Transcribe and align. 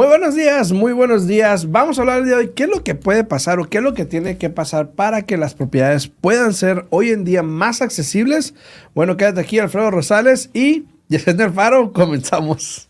Muy 0.00 0.08
buenos 0.08 0.34
días, 0.34 0.72
muy 0.72 0.94
buenos 0.94 1.26
días. 1.26 1.70
Vamos 1.70 1.98
a 1.98 2.00
hablar 2.00 2.24
de 2.24 2.34
hoy 2.34 2.52
qué 2.56 2.62
es 2.62 2.70
lo 2.70 2.82
que 2.82 2.94
puede 2.94 3.22
pasar 3.22 3.60
o 3.60 3.68
qué 3.68 3.76
es 3.76 3.84
lo 3.84 3.92
que 3.92 4.06
tiene 4.06 4.38
que 4.38 4.48
pasar 4.48 4.92
para 4.92 5.26
que 5.26 5.36
las 5.36 5.52
propiedades 5.52 6.08
puedan 6.08 6.54
ser 6.54 6.86
hoy 6.88 7.10
en 7.10 7.22
día 7.22 7.42
más 7.42 7.82
accesibles. 7.82 8.54
Bueno, 8.94 9.18
quédate 9.18 9.42
aquí, 9.42 9.58
Alfredo 9.58 9.90
Rosales 9.90 10.48
y 10.54 10.86
Yesenia 11.08 11.50
Faro. 11.50 11.92
Comenzamos. 11.92 12.88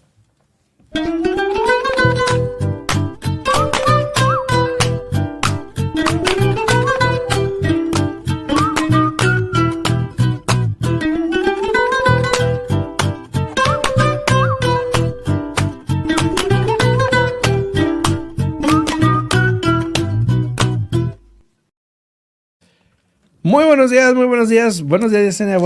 Muy 23.42 23.64
buenos 23.64 23.90
días, 23.90 24.14
muy 24.14 24.26
buenos 24.26 24.50
días. 24.50 24.82
Buenos 24.82 25.10
días, 25.10 25.22
Yesenia. 25.22 25.56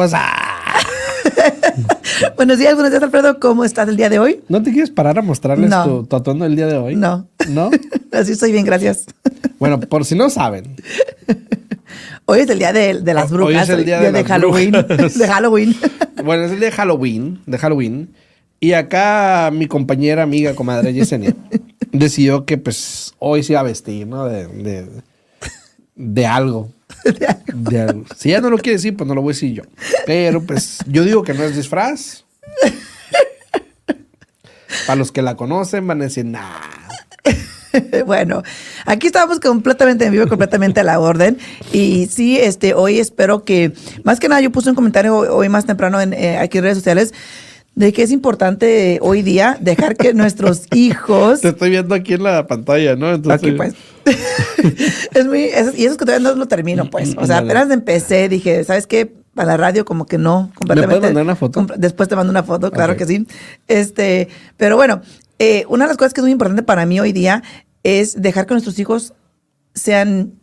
buenos 2.36 2.58
días, 2.58 2.74
buenos 2.74 2.92
días, 2.92 3.02
Alfredo. 3.02 3.40
¿Cómo 3.40 3.64
estás 3.64 3.88
el 3.88 3.96
día 3.96 4.08
de 4.08 4.20
hoy? 4.20 4.42
¿No 4.48 4.62
te 4.62 4.70
quieres 4.70 4.90
parar 4.90 5.18
a 5.18 5.22
mostrarles 5.22 5.72
tu, 5.82 6.04
tu, 6.06 6.14
atuendo 6.14 6.44
del 6.44 6.54
día 6.54 6.68
de 6.68 6.76
hoy? 6.76 6.94
No. 6.94 7.26
¿No? 7.48 7.72
Así 8.12 8.30
estoy 8.32 8.52
bien, 8.52 8.64
gracias. 8.64 9.06
Bueno, 9.58 9.80
por 9.80 10.04
si 10.04 10.14
no 10.14 10.28
saben. 10.30 10.76
Hoy 12.26 12.40
es 12.40 12.50
el 12.50 12.58
día 12.58 12.72
de, 12.72 13.00
las 13.02 13.30
brujas. 13.30 13.54
Hoy 13.54 13.62
es 13.62 13.68
el 13.70 13.84
día, 13.86 14.00
de, 14.12 14.24
Halloween. 14.24 14.72
de 14.72 15.28
Halloween. 15.28 15.74
Bueno, 16.22 16.44
es 16.44 16.52
el 16.52 16.58
día 16.58 16.68
de 16.68 16.74
Halloween, 16.74 17.40
de 17.46 17.56
Halloween. 17.56 18.10
Y 18.60 18.72
acá 18.72 19.50
mi 19.54 19.66
compañera, 19.66 20.24
amiga, 20.24 20.54
comadre 20.54 20.92
Yesenia, 20.92 21.34
decidió 21.92 22.44
que 22.44 22.58
pues 22.58 23.14
hoy 23.20 23.42
se 23.42 23.54
iba 23.54 23.60
a 23.60 23.62
vestir, 23.62 24.06
¿no? 24.06 24.26
De, 24.26 24.48
de, 25.94 26.26
de 27.04 27.80
algo. 27.80 28.04
Si 28.16 28.30
ella 28.30 28.40
no 28.40 28.50
lo 28.50 28.58
quiere 28.58 28.76
decir, 28.76 28.96
pues 28.96 29.06
no 29.06 29.14
lo 29.14 29.22
voy 29.22 29.32
a 29.32 29.34
decir 29.34 29.52
yo. 29.52 29.62
Pero 30.06 30.42
pues 30.42 30.78
yo 30.86 31.04
digo 31.04 31.22
que 31.22 31.34
no 31.34 31.44
es 31.44 31.56
disfraz. 31.56 32.24
Para 34.86 34.96
los 34.96 35.12
que 35.12 35.22
la 35.22 35.36
conocen 35.36 35.86
van 35.86 36.00
a 36.00 36.04
decir, 36.04 36.24
nah. 36.24 36.60
bueno, 38.06 38.42
aquí 38.84 39.06
estamos 39.06 39.40
completamente 39.40 40.04
en 40.04 40.12
vivo, 40.12 40.26
completamente 40.28 40.80
a 40.80 40.84
la 40.84 41.00
orden. 41.00 41.38
Y 41.72 42.06
sí, 42.06 42.38
este, 42.38 42.74
hoy 42.74 42.98
espero 42.98 43.44
que, 43.44 43.72
más 44.02 44.20
que 44.20 44.28
nada, 44.28 44.40
yo 44.40 44.50
puse 44.50 44.70
un 44.70 44.76
comentario 44.76 45.16
hoy, 45.16 45.48
más 45.48 45.66
temprano 45.66 46.00
en, 46.00 46.12
eh, 46.12 46.38
aquí 46.38 46.58
en 46.58 46.64
redes 46.64 46.78
sociales 46.78 47.14
de 47.74 47.92
que 47.92 48.02
es 48.02 48.12
importante 48.12 48.98
hoy 49.02 49.22
día 49.22 49.58
dejar 49.60 49.96
que 49.96 50.14
nuestros 50.14 50.66
hijos. 50.74 51.40
Te 51.40 51.48
estoy 51.48 51.70
viendo 51.70 51.94
aquí 51.94 52.14
en 52.14 52.22
la 52.22 52.46
pantalla, 52.46 52.96
¿no? 52.96 53.12
Entonces... 53.12 53.42
Aquí, 53.42 53.56
pues. 53.56 53.74
es 55.14 55.26
muy. 55.26 55.44
y 55.44 55.48
eso 55.48 55.70
es 55.70 55.96
que 55.96 56.04
todavía 56.04 56.28
no 56.28 56.34
lo 56.34 56.46
termino, 56.46 56.90
pues. 56.90 57.14
O 57.16 57.26
sea, 57.26 57.38
apenas 57.38 57.70
empecé, 57.70 58.28
dije, 58.28 58.62
¿sabes 58.64 58.86
qué? 58.86 59.12
Para 59.34 59.52
la 59.52 59.56
radio, 59.56 59.84
como 59.84 60.06
que 60.06 60.18
no. 60.18 60.52
Completamente. 60.54 60.80
¿Me 60.80 61.00
puedes 61.00 61.14
mandar 61.14 61.24
una 61.24 61.36
foto? 61.36 61.66
Después 61.76 62.08
te 62.08 62.16
mando 62.16 62.30
una 62.30 62.42
foto, 62.42 62.70
claro 62.70 62.96
que 62.96 63.06
sí. 63.06 63.26
Este, 63.66 64.28
pero 64.56 64.76
bueno, 64.76 65.00
eh, 65.38 65.64
una 65.68 65.84
de 65.84 65.88
las 65.88 65.96
cosas 65.96 66.12
que 66.12 66.20
es 66.20 66.24
muy 66.24 66.32
importante 66.32 66.62
para 66.62 66.86
mí 66.86 67.00
hoy 67.00 67.12
día 67.12 67.42
es 67.82 68.20
dejar 68.20 68.46
que 68.46 68.54
nuestros 68.54 68.78
hijos 68.78 69.14
sean 69.74 70.34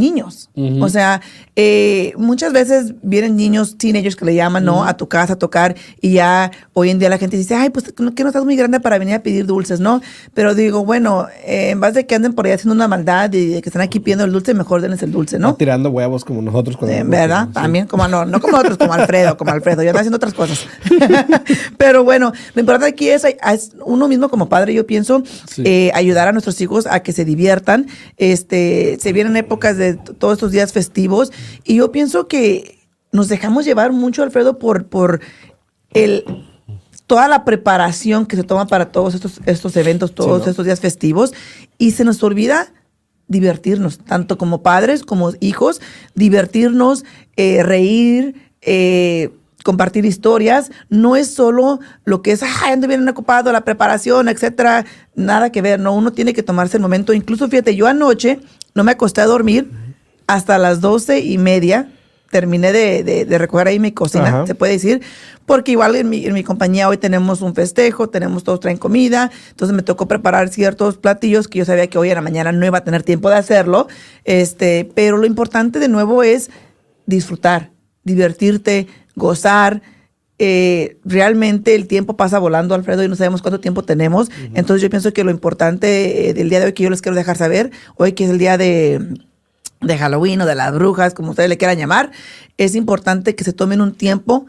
niños. 0.00 0.50
O 0.80 0.88
sea, 0.88 1.20
eh, 1.56 2.12
muchas 2.16 2.52
veces 2.52 2.94
vienen 3.02 3.36
niños, 3.36 3.78
teenagers 3.78 4.16
que 4.16 4.24
le 4.24 4.34
llaman, 4.34 4.64
¿no? 4.64 4.84
A 4.84 4.96
tu 4.96 5.08
casa 5.08 5.34
a 5.34 5.36
tocar 5.36 5.76
y 6.00 6.14
ya 6.14 6.50
hoy 6.72 6.90
en 6.90 6.98
día 6.98 7.08
la 7.08 7.18
gente 7.18 7.36
dice, 7.36 7.54
ay, 7.54 7.70
pues 7.70 7.92
que 7.92 8.22
no 8.22 8.28
estás 8.28 8.44
muy 8.44 8.56
grande 8.56 8.80
para 8.80 8.98
venir 8.98 9.14
a 9.14 9.22
pedir 9.22 9.46
dulces, 9.46 9.80
¿no? 9.80 10.00
Pero 10.34 10.54
digo, 10.54 10.84
bueno, 10.84 11.28
eh, 11.44 11.70
en 11.70 11.80
base 11.80 12.00
de 12.00 12.06
que 12.06 12.16
anden 12.16 12.32
por 12.32 12.46
ahí 12.46 12.52
haciendo 12.52 12.74
una 12.74 12.88
maldad 12.88 13.32
y 13.32 13.46
de 13.46 13.62
que 13.62 13.68
están 13.68 13.82
aquí 13.82 14.00
pidiendo 14.00 14.24
el 14.24 14.32
dulce, 14.32 14.54
mejor 14.54 14.80
denles 14.80 15.02
el 15.02 15.12
dulce, 15.12 15.38
¿no? 15.38 15.54
tirando 15.60 15.90
huevos 15.90 16.24
como 16.24 16.40
nosotros. 16.40 16.78
Cuando 16.78 17.10
¿Verdad? 17.10 17.48
También, 17.52 17.86
como 17.86 18.08
no, 18.08 18.24
no 18.24 18.40
como 18.40 18.56
nosotros, 18.56 18.78
como 18.78 18.92
Alfredo, 18.94 19.36
como 19.36 19.50
Alfredo, 19.50 19.82
ya 19.82 19.90
está 19.90 20.00
haciendo 20.00 20.16
otras 20.16 20.32
cosas. 20.32 20.66
Pero 21.76 22.02
bueno, 22.02 22.32
lo 22.54 22.60
importante 22.60 22.88
aquí 22.88 23.10
es, 23.10 23.24
es, 23.24 23.72
uno 23.84 24.08
mismo 24.08 24.30
como 24.30 24.48
padre, 24.48 24.72
yo 24.72 24.86
pienso, 24.86 25.22
eh, 25.64 25.90
ayudar 25.94 26.28
a 26.28 26.32
nuestros 26.32 26.58
hijos 26.62 26.86
a 26.86 27.00
que 27.00 27.12
se 27.12 27.26
diviertan. 27.26 27.88
Este, 28.16 28.96
se 29.00 29.12
vienen 29.12 29.36
épocas 29.36 29.76
de 29.76 29.89
todos 29.94 30.34
estos 30.34 30.52
días 30.52 30.72
festivos. 30.72 31.32
Y 31.64 31.76
yo 31.76 31.92
pienso 31.92 32.28
que 32.28 32.78
nos 33.12 33.28
dejamos 33.28 33.64
llevar 33.64 33.92
mucho, 33.92 34.22
Alfredo, 34.22 34.58
por, 34.58 34.86
por 34.86 35.20
el, 35.92 36.24
toda 37.06 37.28
la 37.28 37.44
preparación 37.44 38.26
que 38.26 38.36
se 38.36 38.44
toma 38.44 38.66
para 38.66 38.92
todos 38.92 39.14
estos, 39.14 39.40
estos 39.46 39.76
eventos, 39.76 40.14
todos 40.14 40.46
estos 40.46 40.64
días 40.64 40.80
festivos. 40.80 41.32
Y 41.78 41.92
se 41.92 42.04
nos 42.04 42.22
olvida 42.22 42.72
divertirnos, 43.26 43.98
tanto 43.98 44.36
como 44.36 44.62
padres 44.62 45.02
como 45.02 45.32
hijos, 45.40 45.80
divertirnos, 46.14 47.04
eh, 47.36 47.62
reír, 47.62 48.34
eh, 48.60 49.30
compartir 49.62 50.04
historias, 50.04 50.70
no 50.88 51.16
es 51.16 51.32
solo 51.32 51.80
lo 52.04 52.22
que 52.22 52.32
es, 52.32 52.42
ay, 52.42 52.72
ando 52.72 52.88
bien 52.88 53.08
ocupado, 53.08 53.52
la 53.52 53.64
preparación, 53.64 54.28
etcétera, 54.28 54.84
nada 55.14 55.52
que 55.52 55.62
ver, 55.62 55.78
no, 55.80 55.94
uno 55.94 56.12
tiene 56.12 56.32
que 56.32 56.42
tomarse 56.42 56.76
el 56.76 56.82
momento. 56.82 57.12
Incluso, 57.12 57.48
fíjate, 57.48 57.76
yo 57.76 57.86
anoche 57.86 58.40
no 58.74 58.84
me 58.84 58.92
acosté 58.92 59.20
a 59.20 59.26
dormir 59.26 59.70
hasta 60.26 60.58
las 60.58 60.80
doce 60.80 61.20
y 61.20 61.38
media 61.38 61.88
terminé 62.30 62.72
de, 62.72 63.26
recoger 63.38 63.66
ahí 63.66 63.78
mi 63.78 63.92
cocina, 63.92 64.46
se 64.46 64.54
puede 64.54 64.74
decir, 64.74 65.02
porque 65.46 65.72
igual 65.72 65.96
en 65.96 66.08
mi, 66.08 66.44
compañía 66.44 66.88
hoy 66.88 66.96
tenemos 66.96 67.42
un 67.42 67.54
festejo, 67.54 68.08
tenemos 68.08 68.44
todos 68.44 68.60
traen 68.60 68.78
comida, 68.78 69.30
entonces 69.50 69.76
me 69.76 69.82
tocó 69.82 70.06
preparar 70.06 70.48
ciertos 70.48 70.96
platillos 70.96 71.48
que 71.48 71.58
yo 71.58 71.64
sabía 71.64 71.88
que 71.88 71.98
hoy 71.98 72.08
en 72.08 72.14
la 72.14 72.20
mañana 72.22 72.52
no 72.52 72.64
iba 72.64 72.78
a 72.78 72.84
tener 72.84 73.02
tiempo 73.02 73.28
de 73.28 73.36
hacerlo, 73.36 73.88
este, 74.24 74.88
pero 74.94 75.16
lo 75.16 75.26
importante 75.26 75.80
de 75.80 75.88
nuevo 75.88 76.22
es 76.22 76.50
disfrutar, 77.04 77.72
divertirte, 78.04 78.86
gozar. 79.16 79.82
Eh, 80.42 80.96
realmente 81.04 81.74
el 81.74 81.86
tiempo 81.86 82.16
pasa 82.16 82.38
volando, 82.38 82.74
Alfredo, 82.74 83.04
y 83.04 83.08
no 83.08 83.14
sabemos 83.14 83.42
cuánto 83.42 83.60
tiempo 83.60 83.82
tenemos. 83.82 84.30
Entonces 84.54 84.80
yo 84.80 84.88
pienso 84.88 85.12
que 85.12 85.22
lo 85.22 85.30
importante 85.30 86.30
eh, 86.30 86.34
del 86.34 86.48
día 86.48 86.60
de 86.60 86.66
hoy 86.66 86.72
que 86.72 86.82
yo 86.82 86.88
les 86.88 87.02
quiero 87.02 87.14
dejar 87.14 87.36
saber, 87.36 87.70
hoy 87.96 88.12
que 88.12 88.24
es 88.24 88.30
el 88.30 88.38
día 88.38 88.56
de 88.56 89.20
de 89.82 89.96
Halloween 89.96 90.40
o 90.42 90.46
de 90.46 90.54
las 90.54 90.74
brujas, 90.74 91.14
como 91.14 91.30
ustedes 91.30 91.48
le 91.48 91.56
quieran 91.56 91.78
llamar, 91.78 92.10
es 92.58 92.74
importante 92.74 93.34
que 93.34 93.44
se 93.44 93.52
tomen 93.52 93.80
un 93.80 93.94
tiempo 93.94 94.46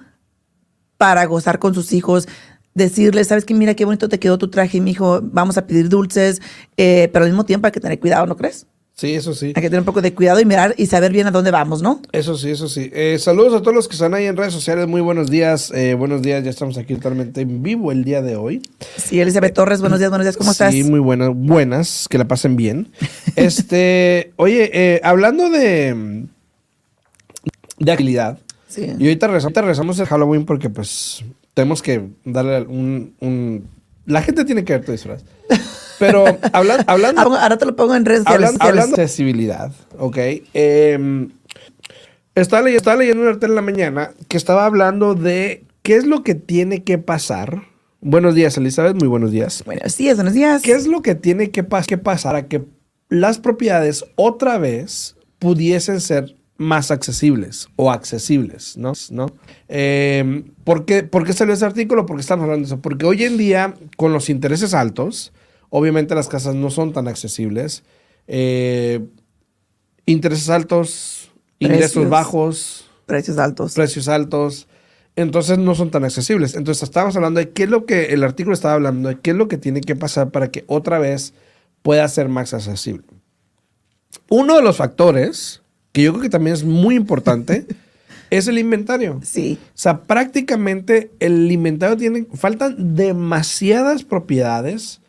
para 0.97 1.25
gozar 1.25 1.57
con 1.59 1.73
sus 1.73 1.93
hijos, 1.93 2.27
decirles, 2.73 3.27
sabes 3.27 3.45
que 3.45 3.53
mira 3.53 3.73
qué 3.73 3.85
bonito 3.85 4.09
te 4.09 4.19
quedó 4.19 4.37
tu 4.37 4.49
traje, 4.49 4.81
mi 4.81 4.91
hijo, 4.91 5.21
vamos 5.23 5.57
a 5.57 5.67
pedir 5.67 5.89
dulces, 5.89 6.41
eh, 6.77 7.09
pero 7.11 7.25
al 7.25 7.31
mismo 7.31 7.45
tiempo 7.45 7.67
hay 7.67 7.71
que 7.71 7.79
tener 7.79 7.99
cuidado, 7.99 8.25
¿no 8.25 8.35
crees? 8.35 8.67
Sí, 8.95 9.15
eso 9.15 9.33
sí. 9.33 9.47
Hay 9.47 9.53
que 9.53 9.69
tener 9.69 9.79
un 9.79 9.85
poco 9.85 10.01
de 10.01 10.13
cuidado 10.13 10.39
y 10.39 10.45
mirar 10.45 10.75
y 10.77 10.85
saber 10.85 11.11
bien 11.11 11.25
a 11.25 11.31
dónde 11.31 11.49
vamos, 11.49 11.81
¿no? 11.81 12.01
Eso 12.11 12.37
sí, 12.37 12.51
eso 12.51 12.69
sí. 12.69 12.91
Eh, 12.93 13.17
saludos 13.19 13.53
a 13.53 13.61
todos 13.61 13.73
los 13.73 13.87
que 13.87 13.93
están 13.93 14.13
ahí 14.13 14.25
en 14.25 14.37
redes 14.37 14.53
sociales. 14.53 14.87
Muy 14.87 15.01
buenos 15.01 15.31
días. 15.31 15.71
Eh, 15.73 15.95
buenos 15.95 16.21
días, 16.21 16.43
ya 16.43 16.49
estamos 16.49 16.77
aquí 16.77 16.93
totalmente 16.95 17.41
en 17.41 17.63
vivo 17.63 17.91
el 17.91 18.03
día 18.03 18.21
de 18.21 18.35
hoy. 18.35 18.61
Sí, 18.97 19.19
Elizabeth 19.19 19.55
Torres, 19.55 19.81
buenos 19.81 19.97
días, 19.97 20.11
buenos 20.11 20.25
días, 20.25 20.37
¿cómo 20.37 20.51
estás? 20.51 20.71
Sí, 20.71 20.83
muy 20.83 20.99
buenas, 20.99 21.31
buenas, 21.33 22.07
que 22.09 22.19
la 22.19 22.27
pasen 22.27 22.55
bien. 22.55 22.91
este, 23.35 24.33
oye, 24.35 24.69
eh, 24.71 25.01
hablando 25.03 25.49
de, 25.49 26.25
de 27.79 27.91
agilidad. 27.91 28.37
Sí. 28.67 28.83
Y 28.99 29.03
ahorita 29.03 29.27
regresamos, 29.27 29.99
el 29.99 30.05
Halloween 30.05 30.45
porque 30.45 30.69
pues 30.69 31.23
tenemos 31.55 31.81
que 31.81 32.07
darle 32.23 32.61
un, 32.61 33.15
un... 33.19 33.67
La 34.05 34.21
gente 34.21 34.45
tiene 34.45 34.63
que 34.63 34.73
ver 34.73 34.85
tu 34.85 34.91
disfraz. 34.91 35.23
Pero 36.01 36.25
hablando, 36.53 36.83
hablando. 36.87 37.21
Ahora 37.21 37.57
te 37.57 37.65
lo 37.65 37.75
pongo 37.75 37.95
en 37.95 38.05
redes 38.05 38.23
sociales. 38.23 38.55
Hablando, 38.59 38.95
de 38.95 39.03
accesibilidad, 39.03 39.71
¿ok? 39.99 40.17
Eh, 40.17 41.27
estaba, 42.33 42.63
leyendo, 42.63 42.77
estaba 42.77 42.97
leyendo 42.97 43.21
un 43.21 43.27
artículo 43.29 43.51
en 43.51 43.55
la 43.55 43.61
mañana 43.61 44.11
que 44.27 44.35
estaba 44.35 44.65
hablando 44.65 45.13
de 45.13 45.63
qué 45.83 45.95
es 45.95 46.05
lo 46.05 46.23
que 46.23 46.33
tiene 46.33 46.83
que 46.83 46.97
pasar. 46.97 47.63
Buenos 48.01 48.33
días, 48.33 48.57
Elizabeth. 48.57 48.95
Muy 48.95 49.07
buenos 49.07 49.31
días. 49.31 49.63
Buenos 49.63 49.95
días, 49.95 50.15
buenos 50.15 50.33
días. 50.33 50.63
¿Qué 50.63 50.71
es 50.71 50.87
lo 50.87 51.03
que 51.03 51.13
tiene 51.13 51.51
que, 51.51 51.63
que 51.87 51.97
pasar 51.99 52.35
a 52.35 52.47
que 52.47 52.63
las 53.09 53.37
propiedades 53.37 54.03
otra 54.15 54.57
vez 54.57 55.15
pudiesen 55.37 56.01
ser 56.01 56.35
más 56.57 56.89
accesibles 56.91 57.67
o 57.75 57.91
accesibles, 57.91 58.77
¿no? 58.77 58.93
¿No? 59.09 59.27
Eh, 59.67 60.43
¿por, 60.63 60.85
qué, 60.85 61.03
¿Por 61.03 61.25
qué 61.25 61.33
salió 61.33 61.53
ese 61.53 61.65
artículo? 61.65 62.05
Porque 62.05 62.21
estamos 62.21 62.43
hablando 62.43 62.67
de 62.67 62.73
eso. 62.73 62.81
Porque 62.81 63.05
hoy 63.05 63.23
en 63.23 63.37
día, 63.37 63.73
con 63.97 64.13
los 64.13 64.29
intereses 64.29 64.73
altos, 64.73 65.33
Obviamente 65.71 66.13
las 66.15 66.27
casas 66.27 66.53
no 66.53 66.69
son 66.69 66.91
tan 66.91 67.07
accesibles. 67.07 67.83
Eh, 68.27 68.99
intereses 70.05 70.49
altos, 70.49 71.31
ingresos 71.59 72.09
bajos. 72.09 72.89
Precios 73.05 73.37
altos. 73.37 73.73
Precios 73.73 74.07
altos. 74.09 74.67
Entonces 75.15 75.57
no 75.57 75.73
son 75.73 75.89
tan 75.89 76.03
accesibles. 76.03 76.55
Entonces 76.55 76.83
estábamos 76.83 77.15
hablando 77.15 77.39
de 77.39 77.51
qué 77.51 77.63
es 77.63 77.69
lo 77.69 77.85
que 77.85 78.07
el 78.07 78.23
artículo 78.25 78.53
estaba 78.53 78.73
hablando, 78.73 79.07
de 79.07 79.19
qué 79.21 79.31
es 79.31 79.37
lo 79.37 79.47
que 79.47 79.57
tiene 79.57 79.79
que 79.79 79.95
pasar 79.95 80.29
para 80.29 80.51
que 80.51 80.65
otra 80.67 80.99
vez 80.99 81.33
pueda 81.81 82.05
ser 82.09 82.27
más 82.27 82.53
accesible. 82.53 83.05
Uno 84.29 84.57
de 84.57 84.63
los 84.63 84.75
factores, 84.75 85.61
que 85.93 86.03
yo 86.03 86.11
creo 86.11 86.23
que 86.23 86.29
también 86.29 86.53
es 86.53 86.65
muy 86.65 86.95
importante, 86.95 87.65
es 88.29 88.49
el 88.49 88.57
inventario. 88.57 89.21
Sí. 89.23 89.57
O 89.67 89.71
sea, 89.73 90.01
prácticamente 90.01 91.11
el 91.21 91.49
inventario 91.49 91.95
tiene, 91.95 92.27
faltan 92.33 92.93
demasiadas 92.93 94.03
propiedades 94.03 94.99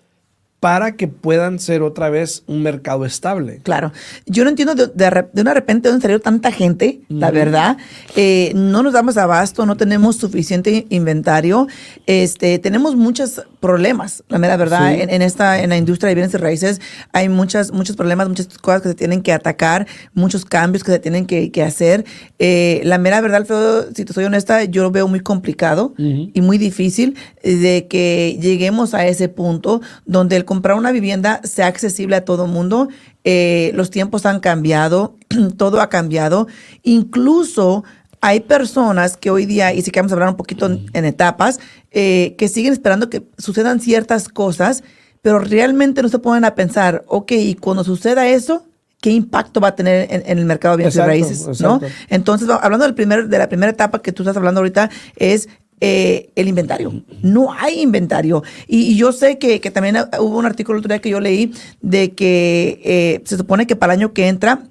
para 0.62 0.92
que 0.94 1.08
puedan 1.08 1.58
ser 1.58 1.82
otra 1.82 2.08
vez 2.08 2.44
un 2.46 2.62
mercado 2.62 3.04
estable. 3.04 3.58
Claro. 3.64 3.90
Yo 4.26 4.44
no 4.44 4.50
entiendo 4.50 4.76
de, 4.76 4.86
de, 4.86 5.24
de 5.32 5.42
una 5.42 5.54
repente 5.54 5.88
dónde 5.88 6.02
salió 6.02 6.20
tanta 6.20 6.52
gente, 6.52 7.00
la 7.08 7.32
verdad. 7.32 7.78
Eh, 8.14 8.52
no 8.54 8.84
nos 8.84 8.92
damos 8.92 9.16
abasto, 9.16 9.66
no 9.66 9.76
tenemos 9.76 10.14
suficiente 10.14 10.86
inventario. 10.88 11.66
Este, 12.06 12.60
tenemos 12.60 12.94
muchos 12.94 13.42
problemas, 13.58 14.22
la 14.28 14.38
mera 14.38 14.56
verdad. 14.56 14.94
Sí. 14.94 15.00
En, 15.00 15.10
en 15.10 15.22
esta, 15.22 15.60
en 15.60 15.70
la 15.70 15.76
industria 15.76 16.10
de 16.10 16.14
bienes 16.14 16.32
y 16.34 16.36
raíces 16.36 16.80
hay 17.12 17.28
muchas, 17.28 17.72
muchos 17.72 17.96
problemas, 17.96 18.28
muchas 18.28 18.46
cosas 18.58 18.82
que 18.82 18.88
se 18.90 18.94
tienen 18.94 19.22
que 19.22 19.32
atacar, 19.32 19.88
muchos 20.14 20.44
cambios 20.44 20.84
que 20.84 20.92
se 20.92 21.00
tienen 21.00 21.26
que, 21.26 21.50
que 21.50 21.64
hacer. 21.64 22.04
Eh, 22.38 22.82
la 22.84 22.98
mera 22.98 23.20
verdad, 23.20 23.38
Alfredo, 23.38 23.92
si 23.92 24.04
te 24.04 24.12
soy 24.12 24.26
honesta, 24.26 24.62
yo 24.62 24.84
lo 24.84 24.92
veo 24.92 25.08
muy 25.08 25.18
complicado 25.18 25.92
y 25.98 26.40
muy 26.40 26.56
difícil 26.56 27.16
de 27.42 27.88
que 27.90 28.38
lleguemos 28.40 28.94
a 28.94 29.08
ese 29.08 29.28
punto 29.28 29.80
donde 30.06 30.36
el 30.36 30.44
comprar 30.52 30.76
una 30.76 30.92
vivienda 30.92 31.40
sea 31.44 31.66
accesible 31.66 32.14
a 32.14 32.26
todo 32.26 32.46
mundo. 32.46 32.88
Eh, 33.24 33.72
los 33.74 33.88
tiempos 33.88 34.26
han 34.26 34.38
cambiado, 34.38 35.16
todo 35.56 35.80
ha 35.80 35.88
cambiado. 35.88 36.46
Incluso 36.82 37.84
hay 38.20 38.40
personas 38.40 39.16
que 39.16 39.30
hoy 39.30 39.46
día, 39.46 39.72
y 39.72 39.80
si 39.80 39.90
queremos 39.90 40.12
hablar 40.12 40.28
un 40.28 40.36
poquito 40.36 40.66
en, 40.66 40.84
en 40.92 41.06
etapas, 41.06 41.58
eh, 41.90 42.34
que 42.36 42.48
siguen 42.48 42.74
esperando 42.74 43.08
que 43.08 43.22
sucedan 43.38 43.80
ciertas 43.80 44.28
cosas, 44.28 44.84
pero 45.22 45.38
realmente 45.38 46.02
no 46.02 46.10
se 46.10 46.18
ponen 46.18 46.44
a 46.44 46.54
pensar, 46.54 47.02
ok, 47.06 47.32
y 47.32 47.54
cuando 47.54 47.82
suceda 47.82 48.28
eso, 48.28 48.66
¿qué 49.00 49.10
impacto 49.10 49.58
va 49.58 49.68
a 49.68 49.74
tener 49.74 50.12
en, 50.12 50.22
en 50.26 50.38
el 50.38 50.44
mercado 50.44 50.76
de 50.76 50.82
bienes 50.82 50.96
y 50.96 50.98
Exacto, 50.98 51.08
raíces? 51.08 51.60
¿no? 51.62 51.80
Entonces, 52.10 52.46
hablando 52.50 52.84
del 52.84 52.94
primer, 52.94 53.26
de 53.26 53.38
la 53.38 53.48
primera 53.48 53.72
etapa 53.72 54.02
que 54.02 54.12
tú 54.12 54.22
estás 54.22 54.36
hablando 54.36 54.60
ahorita, 54.60 54.90
es 55.16 55.48
eh, 55.84 56.30
el 56.36 56.46
inventario. 56.46 56.92
No 57.22 57.52
hay 57.52 57.80
inventario. 57.80 58.44
Y, 58.68 58.82
y 58.92 58.96
yo 58.96 59.10
sé 59.10 59.36
que, 59.38 59.60
que 59.60 59.70
también 59.72 59.96
hubo 60.20 60.38
un 60.38 60.46
artículo 60.46 60.76
el 60.78 60.80
otro 60.80 60.88
día 60.94 61.00
que 61.00 61.10
yo 61.10 61.18
leí 61.18 61.52
de 61.80 62.12
que 62.12 62.80
eh, 62.84 63.20
se 63.24 63.36
supone 63.36 63.66
que 63.66 63.74
para 63.74 63.92
el 63.94 63.98
año 64.00 64.12
que 64.12 64.28
entra 64.28 64.62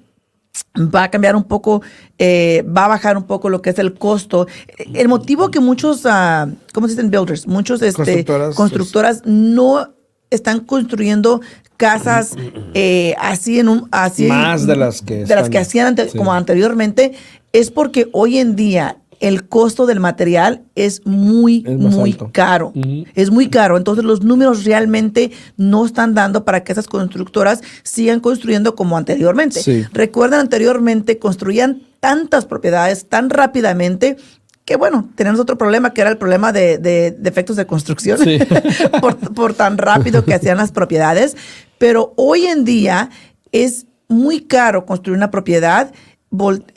va 0.76 1.04
a 1.04 1.10
cambiar 1.10 1.36
un 1.36 1.44
poco, 1.44 1.82
eh, 2.18 2.64
va 2.66 2.86
a 2.86 2.88
bajar 2.88 3.16
un 3.18 3.24
poco 3.24 3.50
lo 3.50 3.60
que 3.60 3.70
es 3.70 3.78
el 3.78 3.92
costo. 3.94 4.46
El 4.94 5.08
motivo 5.08 5.50
que 5.50 5.60
muchos, 5.60 6.06
ah, 6.06 6.48
¿cómo 6.72 6.88
se 6.88 6.94
dicen? 6.94 7.10
Builders, 7.10 7.46
muchos 7.46 7.82
este, 7.82 7.96
Constructoras, 7.96 8.54
constructoras 8.54 9.22
no 9.26 9.92
están 10.30 10.60
construyendo 10.60 11.42
casas 11.76 12.36
eh, 12.72 13.14
así 13.18 13.58
en 13.58 13.68
un 13.68 13.88
así 13.90 14.26
Más 14.28 14.66
de 14.66 14.76
las 14.76 15.02
que 15.02 15.24
de 15.26 15.34
las 15.34 15.50
que 15.50 15.58
hacían 15.58 15.88
ante- 15.88 16.08
sí. 16.08 16.16
como 16.16 16.32
anteriormente 16.32 17.12
es 17.52 17.70
porque 17.70 18.08
hoy 18.12 18.38
en 18.38 18.54
día 18.56 18.96
el 19.22 19.48
costo 19.48 19.86
del 19.86 20.00
material 20.00 20.62
es 20.74 21.00
muy 21.06 21.64
Es 21.66 21.78
muy 21.78 22.10
alto. 22.12 22.28
caro 22.32 22.72
es 23.14 23.30
muy 23.30 23.48
caro 23.48 23.76
entonces 23.78 24.04
los 24.04 24.22
números 24.22 24.64
realmente 24.64 25.30
no 25.56 25.86
están 25.86 26.12
dando 26.14 26.44
para 26.44 26.62
que 26.64 26.72
esas 26.72 26.86
constructoras 26.88 27.62
sigan 27.84 28.20
construyendo 28.20 28.74
como 28.74 28.96
anteriormente 28.98 29.62
Sí. 29.62 29.84
recuerdan 29.92 30.40
anteriormente 30.40 31.18
construían 31.18 31.82
tantas 32.00 32.44
propiedades 32.44 33.06
tan 33.08 33.30
rápidamente 33.30 34.16
que 34.64 34.76
bueno, 34.76 35.08
tenemos 35.16 35.40
otro 35.40 35.58
problema 35.58 35.92
que 35.92 36.00
era 36.02 36.10
el 36.10 36.18
problema 36.18 36.52
de, 36.52 36.78
de 36.78 37.10
defectos 37.18 37.56
de 37.56 37.66
construcción 37.66 38.18
Sí. 38.18 38.38
por, 39.00 39.16
por 39.16 39.54
tan 39.54 39.78
rápido 39.78 40.24
que 40.24 40.34
hacían 40.34 40.56
las 40.58 40.70
propiedades. 40.70 41.36
Pero 41.78 42.12
hoy 42.16 42.46
en 42.46 42.64
día 42.64 43.10
es 43.50 43.86
muy 44.08 44.40
caro 44.42 44.86
construir 44.86 45.16
una 45.16 45.32
propiedad 45.32 45.92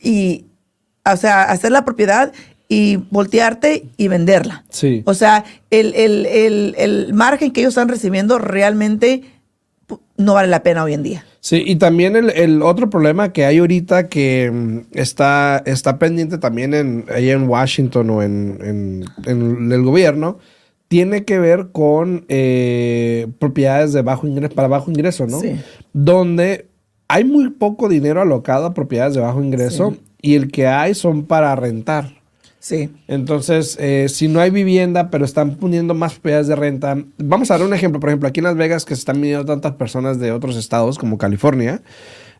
y, 0.01 0.45
o 1.11 1.17
sea, 1.17 1.43
hacer 1.43 1.71
la 1.71 1.85
propiedad 1.85 2.31
y 2.67 2.95
voltearte 3.11 3.85
y 3.97 4.07
venderla. 4.07 4.65
Sí. 4.69 5.03
O 5.05 5.13
sea, 5.13 5.45
el, 5.69 5.93
el- 5.93 6.25
el- 6.25 6.75
el 6.77 7.13
margen 7.13 7.51
que 7.51 7.61
ellos 7.61 7.71
están 7.73 7.89
recibiendo 7.89 8.39
realmente 8.39 9.21
no 10.17 10.33
vale 10.33 10.47
la 10.47 10.63
pena 10.63 10.83
hoy 10.83 10.93
en 10.93 11.03
día. 11.03 11.25
Sí, 11.41 11.61
y 11.65 11.75
también 11.75 12.15
el, 12.15 12.31
el 12.31 12.63
otro 12.63 12.89
problema 12.89 13.31
que 13.33 13.45
hay 13.45 13.59
ahorita 13.59 14.07
que 14.09 14.49
mm, 14.51 14.79
está, 14.97 15.61
está 15.67 15.99
pendiente 15.99 16.39
también 16.39 16.73
en, 16.73 17.05
allá 17.13 17.33
en 17.33 17.47
Washington 17.47 18.09
o 18.09 18.23
en, 18.23 18.57
en- 18.63 19.05
en 19.29 19.71
el 19.71 19.83
gobierno, 19.83 20.39
tiene 20.87 21.23
que 21.23 21.37
ver 21.37 21.67
con 21.71 22.25
eh, 22.29 23.27
propiedades 23.37 23.93
de 23.93 24.01
bajo 24.01 24.25
ingreso, 24.27 24.55
para 24.55 24.67
bajo 24.67 24.89
ingreso, 24.89 25.27
¿no? 25.27 25.39
Sí. 25.39 25.55
Donde 25.93 26.67
hay 27.07 27.23
muy 27.25 27.49
poco 27.51 27.89
dinero 27.89 28.21
alocado 28.21 28.65
a 28.65 28.73
propiedades 28.73 29.13
de 29.13 29.19
bajo 29.21 29.43
ingreso 29.43 29.95
y 30.25 30.35
el 30.35 30.51
que 30.51 30.67
hay 30.67 30.95
son 30.95 31.23
para 31.25 31.55
rentar. 31.55 32.15
Sí. 32.59 32.89
Entonces, 33.07 33.77
eh, 33.79 34.07
si 34.09 34.27
no 34.27 34.39
hay 34.39 34.49
vivienda, 34.49 35.11
pero 35.11 35.23
están 35.23 35.55
poniendo 35.57 35.93
más 35.93 36.13
propiedades 36.13 36.47
de 36.47 36.55
renta. 36.55 36.97
Vamos 37.19 37.51
a 37.51 37.57
dar 37.59 37.67
un 37.67 37.75
ejemplo. 37.75 37.99
Por 37.99 38.09
ejemplo, 38.09 38.27
aquí 38.27 38.39
en 38.39 38.45
Las 38.45 38.55
Vegas, 38.55 38.85
que 38.85 38.95
se 38.95 38.99
están 39.01 39.21
viniendo 39.21 39.45
tantas 39.45 39.73
personas 39.73 40.19
de 40.19 40.31
otros 40.31 40.55
estados 40.57 40.97
como 40.97 41.19
California, 41.19 41.83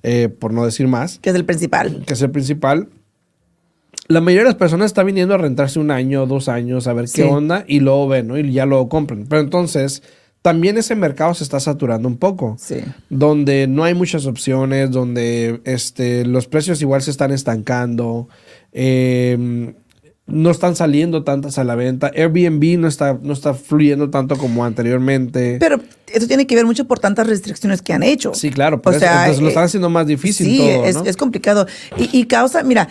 eh, 0.02 0.30
por 0.30 0.52
no 0.52 0.66
decir 0.66 0.88
más, 0.88 1.20
Que 1.20 1.30
es 1.30 1.36
el 1.36 1.46
principal. 1.46 2.04
que 2.08 2.14
es 2.14 2.22
el 2.24 2.32
principal. 2.32 2.90
La 4.08 4.20
mayoría 4.22 4.44
de 4.44 4.50
las 4.50 4.56
personas 4.56 4.88
está 4.88 5.04
viniendo 5.04 5.36
a 5.36 5.38
rentarse 5.38 5.80
un 5.80 5.92
año, 5.92 6.26
dos 6.26 6.48
años, 6.50 6.88
a 6.88 6.94
ver 6.94 7.08
Sí. 7.08 7.22
qué 7.22 7.28
onda, 7.28 7.64
y 7.68 7.80
luego 7.80 8.08
ven, 8.08 8.28
¿no? 8.28 8.38
Y 8.38 8.52
ya 8.52 8.66
luego 8.66 8.90
compran. 8.90 9.26
Pero 9.30 9.42
entonces, 9.42 10.02
también 10.46 10.78
ese 10.78 10.94
mercado 10.94 11.34
se 11.34 11.44
está 11.44 11.60
saturando 11.60 12.08
un 12.08 12.18
poco 12.18 12.56
Sí. 12.60 12.76
donde 13.10 13.66
no 13.66 13.84
hay 13.84 13.96
muchas 13.96 14.28
opciones, 14.28 14.92
donde 14.92 15.60
este, 15.64 16.24
los 16.24 16.46
precios 16.46 16.80
igual 16.84 17.02
se 17.02 17.10
están 17.10 17.32
estancando, 17.32 18.30
eh, 18.72 19.74
no 20.28 20.52
están 20.52 20.76
saliendo 20.76 21.24
tantas 21.24 21.58
a 21.58 21.64
la 21.64 21.74
venta, 21.74 22.12
Airbnb 22.16 22.78
no 22.80 22.88
está, 22.88 23.18
no 23.20 23.34
está 23.34 23.56
fluyendo 23.56 24.12
tanto 24.12 24.38
como 24.38 24.64
anteriormente. 24.66 25.58
Pero 25.60 25.80
eso 26.14 26.28
tiene 26.28 26.46
que 26.46 26.56
ver 26.56 26.66
mucho 26.66 26.86
por 26.86 27.00
tantas 27.00 27.26
restricciones 27.28 27.82
que 27.82 27.94
han 27.94 28.04
hecho. 28.04 28.36
sí, 28.36 28.52
claro, 28.52 28.82
por 28.84 28.94
O 28.94 28.96
eso, 28.98 29.06
sea, 29.06 29.22
entonces 29.22 29.42
lo 29.42 29.48
eh, 29.48 29.50
están 29.50 29.64
haciendo 29.64 29.90
más 29.90 30.06
difícil 30.06 30.46
Sí, 30.46 30.58
todo, 30.60 30.86
es, 30.86 30.96
¿no? 30.96 31.04
es 31.06 31.18
complicado. 31.18 31.66
Y, 31.98 32.20
y 32.20 32.26
causa, 32.26 32.62
mira, 32.64 32.88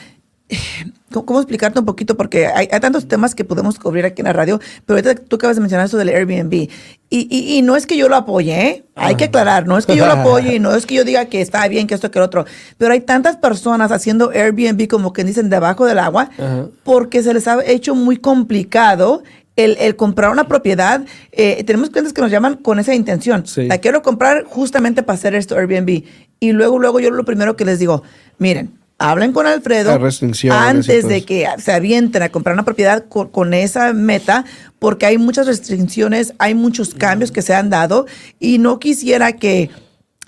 ¿cómo, 1.10 1.40
explicarte 1.40 1.78
un 1.78 1.84
poquito? 1.84 2.16
Porque 2.16 2.46
hay, 2.46 2.68
hay 2.70 2.80
tantos 2.80 3.06
temas 3.06 3.34
que 3.34 3.44
podemos 3.44 3.78
cubrir 3.78 4.04
aquí 4.04 4.22
en 4.22 4.26
la 4.26 4.32
radio, 4.32 4.60
pero 4.86 4.98
ahorita 4.98 5.14
tú 5.22 5.36
acabas 5.36 5.56
de 5.56 5.60
mencionar 5.60 5.86
eso 5.86 5.96
del 5.96 6.08
Airbnb. 6.08 6.52
Y, 6.52 6.70
y, 7.10 7.58
y 7.58 7.62
no 7.62 7.76
es 7.76 7.86
que 7.86 7.96
yo 7.96 8.08
lo 8.08 8.16
apoye, 8.16 8.68
¿eh? 8.68 8.84
Hay 8.96 9.14
que 9.14 9.24
aclarar, 9.24 9.66
no 9.66 9.78
es 9.78 9.86
que 9.86 9.96
yo 9.96 10.06
lo 10.06 10.12
apoye 10.12 10.56
y 10.56 10.58
no 10.58 10.74
es 10.74 10.86
que 10.86 10.94
yo 10.94 11.04
diga 11.04 11.26
que 11.26 11.40
está 11.40 11.66
bien, 11.68 11.86
que 11.86 11.94
esto, 11.94 12.10
que 12.10 12.18
lo 12.18 12.24
otro. 12.24 12.44
Pero 12.78 12.92
hay 12.92 13.00
tantas 13.00 13.36
personas 13.36 13.92
haciendo 13.92 14.30
Airbnb 14.30 14.88
como 14.88 15.12
que 15.12 15.24
dicen 15.24 15.50
debajo 15.50 15.86
del 15.86 15.98
agua 15.98 16.30
Ajá. 16.38 16.66
porque 16.82 17.22
se 17.22 17.32
les 17.34 17.46
ha 17.46 17.64
hecho 17.64 17.94
muy 17.94 18.16
complicado. 18.16 19.22
El, 19.56 19.76
el 19.78 19.94
comprar 19.94 20.32
una 20.32 20.48
propiedad, 20.48 21.04
eh, 21.30 21.62
tenemos 21.62 21.90
clientes 21.90 22.12
que 22.12 22.20
nos 22.20 22.32
llaman 22.32 22.56
con 22.56 22.80
esa 22.80 22.92
intención. 22.92 23.46
Sí. 23.46 23.68
La 23.68 23.78
quiero 23.78 24.02
comprar 24.02 24.42
justamente 24.46 25.04
para 25.04 25.16
hacer 25.16 25.36
esto 25.36 25.56
Airbnb. 25.56 26.02
Y 26.40 26.50
luego, 26.50 26.80
luego 26.80 26.98
yo 26.98 27.12
lo 27.12 27.24
primero 27.24 27.54
que 27.54 27.64
les 27.64 27.78
digo, 27.78 28.02
miren, 28.38 28.72
hablen 28.98 29.32
con 29.32 29.46
Alfredo 29.46 29.98
antes 30.50 31.08
de 31.08 31.24
que 31.24 31.46
se 31.58 31.72
avienten 31.72 32.22
a 32.22 32.28
comprar 32.28 32.54
una 32.54 32.64
propiedad 32.64 33.04
con, 33.08 33.28
con 33.28 33.54
esa 33.54 33.92
meta, 33.92 34.44
porque 34.78 35.06
hay 35.06 35.18
muchas 35.18 35.46
restricciones, 35.46 36.34
hay 36.38 36.54
muchos 36.54 36.94
cambios 36.94 37.32
que 37.32 37.42
se 37.42 37.54
han 37.54 37.70
dado 37.70 38.06
y 38.38 38.58
no 38.58 38.78
quisiera 38.78 39.32
que 39.32 39.70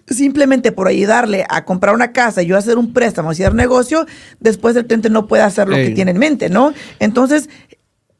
simplemente 0.09 0.73
por 0.73 0.89
ayudarle 0.89 1.45
a 1.49 1.65
comprar 1.65 1.95
una 1.95 2.13
casa 2.13 2.43
y 2.43 2.47
yo 2.47 2.57
hacer 2.57 2.79
un 2.79 2.93
préstamo, 2.93 3.31
hacer 3.31 3.55
negocio, 3.55 4.07
después 4.41 4.77
el 4.77 4.87
cliente 4.87 5.11
no 5.11 5.27
puede 5.27 5.43
hacer 5.43 5.69
lo 5.69 5.77
que 5.77 5.91
tiene 5.91 6.13
en 6.13 6.19
mente, 6.19 6.49
¿no? 6.49 6.73
Entonces, 7.01 7.49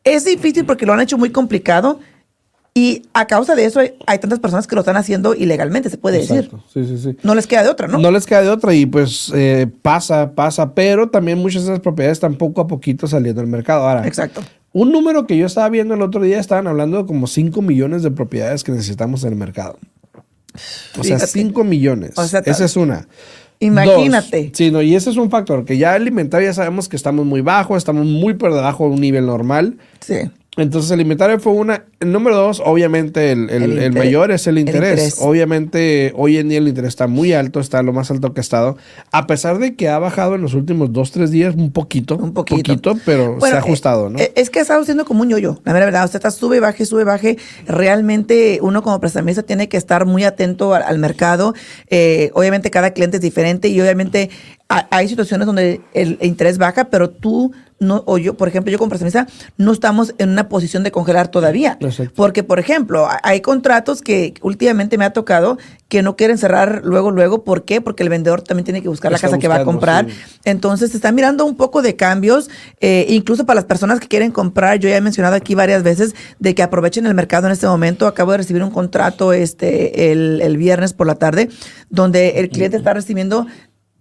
es 0.05 0.25
difícil 0.25 0.65
porque 0.65 0.87
lo 0.87 0.93
han 0.93 1.01
hecho 1.01 1.19
muy 1.19 1.31
complicado 1.31 2.01
y 2.77 3.05
a 3.15 3.27
causa 3.27 3.55
de 3.55 3.65
eso 3.65 3.81
hay, 3.81 3.95
hay 4.07 4.19
tantas 4.19 4.39
personas 4.39 4.67
que 4.67 4.75
lo 4.75 4.83
están 4.83 4.99
haciendo 4.99 5.35
ilegalmente, 5.35 5.89
se 5.89 5.97
puede 5.97 6.19
decir. 6.19 6.41
Exacto. 6.45 6.63
Sí, 6.71 6.85
sí, 6.85 6.99
sí. 6.99 7.17
No 7.23 7.35
les 7.35 7.47
queda 7.47 7.63
de 7.63 7.71
otra, 7.71 7.89
¿no? 7.89 7.97
¿no? 7.97 8.11
les 8.11 8.27
queda 8.27 8.43
de 8.43 8.51
otra 8.51 8.75
y 8.75 8.85
pues 8.85 9.33
eh, 9.35 9.67
pasa, 9.81 10.33
pasa, 10.33 10.75
pero 10.75 11.09
también 11.09 11.39
muchas 11.39 11.65
de 11.65 11.71
esas 11.71 11.81
propiedades 11.81 12.17
están 12.19 12.35
poco 12.35 12.61
a 12.61 12.67
poquito 12.67 13.07
saliendo 13.07 13.41
al 13.41 13.47
mercado. 13.47 13.89
Ahora, 13.89 14.07
Exacto. 14.07 14.43
Un 14.75 14.93
número 14.93 15.27
que 15.27 15.39
yo 15.39 15.47
estaba 15.47 15.71
viendo 15.71 15.95
el 15.95 16.03
otro 16.03 16.21
día, 16.21 16.39
estaban 16.39 16.67
hablando 16.67 16.99
de 16.99 17.07
como 17.07 17.27
5 17.27 17.63
millones 17.63 18.03
de 18.03 18.11
propiedades 18.11 18.63
que 18.63 18.73
necesitamos 18.73 19.25
en 19.25 19.31
el 19.31 19.37
mercado. 19.37 19.79
O 20.99 21.03
sea, 21.03 21.17
Fíjate. 21.17 21.29
5 21.29 21.65
millones. 21.65 22.13
O 22.17 22.25
sea, 22.25 22.41
Esa 22.45 22.67
es 22.67 22.77
una. 22.77 23.09
Imagínate. 23.59 24.49
Dos, 24.49 24.53
sí, 24.53 24.71
no, 24.71 24.83
y 24.83 24.95
ese 24.95 25.09
es 25.09 25.17
un 25.17 25.31
factor, 25.31 25.65
que 25.65 25.79
ya 25.79 25.97
el 25.97 26.07
inventario 26.07 26.47
ya 26.47 26.53
sabemos 26.53 26.91
que 26.91 26.97
estamos 26.97 27.25
muy 27.25 27.41
bajo, 27.41 27.75
estamos 27.75 28.05
muy 28.05 28.35
por 28.35 28.53
debajo 28.53 28.85
de 28.85 28.91
un 28.97 29.01
nivel 29.01 29.25
normal. 29.25 29.79
Sí. 30.01 30.31
Entonces 30.59 30.91
el 30.91 31.01
inventario 31.03 31.39
fue 31.39 31.53
una. 31.53 31.85
El 32.01 32.13
número 32.13 32.35
dos, 32.37 32.63
obviamente 32.65 33.33
el, 33.33 33.51
el- 33.51 33.79
El 33.79 33.93
mayor 33.93 34.31
es 34.31 34.47
el 34.47 34.59
interés. 34.59 34.91
interés. 34.93 35.19
Obviamente 35.21 36.13
hoy 36.17 36.39
en 36.39 36.49
día 36.49 36.59
el 36.59 36.69
interés 36.69 36.89
está 36.89 37.07
muy 37.07 37.33
alto, 37.35 37.61
está 37.61 37.83
lo 37.83 37.93
más 37.93 38.11
alto 38.11 38.33
que 38.33 38.41
ha 38.41 38.43
estado. 38.43 38.77
A 39.13 39.27
pesar 39.27 39.59
de 39.59 39.75
que 39.75 39.89
ha 39.89 39.99
bajado 39.99 40.35
en 40.35 40.41
los 40.43 40.55
últimos 40.55 40.93
dos, 40.93 41.11
tres 41.13 41.31
días 41.31 41.55
un 41.55 41.73
poquito. 41.73 42.17
Un 42.17 42.33
poquito. 42.33 42.97
pero 43.05 43.39
se 43.41 43.49
ha 43.55 43.59
ajustado, 43.59 44.09
eh, 44.09 44.11
¿no? 44.11 44.19
eh, 44.19 44.33
Es 44.35 44.49
que 44.51 44.61
ha 44.61 44.63
estado 44.63 44.85
siendo 44.85 45.05
como 45.05 45.23
un 45.23 45.29
yo-yo, 45.29 45.61
la 45.65 45.73
mera 45.75 45.85
verdad. 45.87 46.05
O 46.05 46.09
sea, 46.09 46.19
está 46.19 46.31
sube, 46.31 46.59
baje, 46.61 46.87
sube, 46.87 47.05
baje. 47.05 47.37
Realmente 47.67 48.59
uno 48.63 48.83
como 48.83 48.99
prestamista 49.01 49.43
tiene 49.43 49.69
que 49.69 49.77
estar 49.77 50.07
muy 50.07 50.25
atento 50.25 50.75
al, 50.75 50.83
al 50.83 50.99
mercado. 50.99 51.55
Eh, 51.91 52.31
obviamente 52.35 52.71
cada 52.71 52.91
cliente 52.93 53.19
es 53.19 53.23
diferente 53.23 53.69
y 53.69 53.81
obviamente 53.81 54.31
ha- 54.69 54.89
hay 54.91 55.09
situaciones 55.09 55.47
donde 55.47 55.81
el 55.95 56.19
interés 56.23 56.59
baja, 56.59 56.85
pero 56.87 57.11
tú 57.11 57.53
no, 57.79 58.03
o 58.07 58.17
yo, 58.17 58.35
por 58.39 58.49
ejemplo, 58.49 58.73
yo 58.73 58.79
como 58.79 58.89
prestamista, 58.89 59.27
no 59.59 59.71
estamos 59.73 60.15
en 60.17 60.31
una 60.31 60.49
posición 60.49 60.83
de 60.83 60.91
congelar 60.91 61.29
todavía. 61.29 61.77
Porque, 62.15 62.43
por 62.43 62.59
ejemplo, 62.59 63.07
hay- 63.23 63.43
contratos 63.43 64.01
que 64.01 64.33
últimamente 64.41 64.97
me 64.97 65.05
ha 65.05 65.11
tocado 65.13 65.59
que 65.89 66.03
no 66.03 66.17
quieren 66.17 66.39
cerrar 66.39 66.81
luego, 66.85 67.11
luego. 67.11 67.45
¿Por 67.45 67.65
qué? 67.65 67.81
Porque 67.83 68.03
el 68.03 68.09
vendedor 68.09 68.41
también 68.43 68.65
tiene 68.65 68.81
que 68.83 68.89
buscar 68.89 69.13
la 69.13 69.17
Está 69.17 69.29
casa 69.29 69.39
que 69.39 69.47
va 69.47 69.57
a 69.57 69.65
comprar. 69.65 70.07
sí. 70.09 70.17
Entonces, 70.45 70.91
se 70.91 70.97
están 70.97 71.15
mirando 71.15 71.45
un 71.45 71.55
poco 71.57 71.83
de 71.83 71.95
cambios, 71.97 72.49
eh, 72.81 73.05
incluso 73.11 73.45
para 73.47 73.57
las 73.57 73.65
personas 73.67 74.01
que 74.01 74.09
quieren 74.09 74.33
comprar. 74.33 74.79
Yo 74.79 74.89
ya 74.89 74.97
he 74.97 75.01
mencionado 75.03 75.37
aquí 75.37 75.55
varias 75.55 75.83
veces 75.83 76.15
de 76.39 76.55
que 76.55 76.63
aprovechen 76.63 77.05
el 77.07 77.15
mercado 77.15 77.47
en 77.47 77.53
este 77.53 77.67
momento. 77.67 78.07
Acabo 78.07 78.33
de 78.33 78.39
recibir 78.39 78.63
un 78.63 78.71
contrato 78.71 79.33
este 79.35 80.11
el, 80.13 80.41
el 80.41 80.57
viernes 80.57 80.93
por 80.95 81.07
la 81.07 81.17
tarde, 81.17 81.51
donde 81.91 82.41
el 82.41 82.49
cliente 82.49 82.77
está 82.79 82.95
recibiendo, 82.95 83.47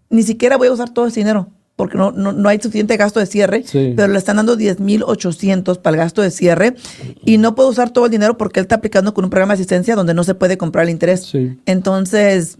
ni 0.09 0.23
siquiera 0.23 0.55
voy 0.57 0.69
a 0.69 0.71
usar 0.71 0.89
todo 0.91 1.07
ese 1.07 1.19
dinero. 1.19 1.49
Porque 1.75 1.97
no, 1.97 2.11
no, 2.11 2.31
no 2.31 2.47
hay 2.47 2.59
suficiente 2.61 2.95
gasto 2.95 3.19
de 3.19 3.25
cierre, 3.25 3.63
Sí. 3.65 3.93
pero 3.97 4.07
le 4.11 4.17
están 4.17 4.37
dando 4.37 4.55
10,800 4.55 5.77
para 5.79 5.95
el 5.95 5.99
gasto 6.01 6.21
de 6.21 6.31
cierre 6.31 6.75
y 7.25 7.37
no 7.37 7.53
puedo 7.53 7.67
usar 7.69 7.89
todo 7.91 8.05
el 8.05 8.11
dinero 8.11 8.37
porque 8.37 8.61
él 8.61 8.63
está 8.63 8.75
aplicando 8.75 9.13
con 9.13 9.25
un 9.25 9.29
programa 9.29 9.53
de 9.53 9.55
asistencia 9.61 9.95
donde 9.95 10.13
no 10.13 10.23
se 10.23 10.35
puede 10.35 10.57
comprar 10.57 10.85
el 10.85 10.91
interés. 10.91 11.25
Sí. 11.25 11.57
Entonces, 11.65 12.57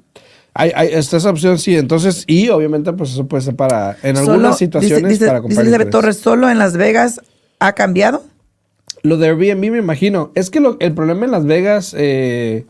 Hay, 0.53 0.71
hay- 0.75 0.89
está 0.93 1.17
esa 1.17 1.29
opción, 1.29 1.57
sí. 1.59 1.75
Entonces, 1.77 2.23
y 2.27 2.49
obviamente, 2.49 2.91
pues 2.93 3.11
eso 3.11 3.25
puede 3.25 3.43
ser 3.43 3.55
para, 3.55 3.97
en 4.03 4.15
solo- 4.17 4.31
algunas 4.33 4.57
situaciones, 4.57 4.97
dice, 5.03 5.09
dice- 5.09 5.25
para 5.27 5.39
dice 5.39 5.41
comprar. 5.43 5.63
Elizabeth 5.65 5.87
interés. 5.87 5.91
Torres, 6.01 6.17
solo 6.17 6.49
en 6.49 6.57
Las 6.59 6.75
Vegas 6.77 7.21
ha 7.59 7.73
cambiado. 7.73 8.23
Lo 9.03 9.17
de 9.17 9.27
Airbnb 9.27 9.71
me 9.71 9.77
imagino. 9.79 10.31
Es 10.35 10.49
que 10.49 10.59
lo- 10.59 10.77
el 10.79 10.93
problema 10.93 11.25
en 11.25 11.31
Las 11.31 11.45
Vegas, 11.45 11.93
eh, 11.97 12.65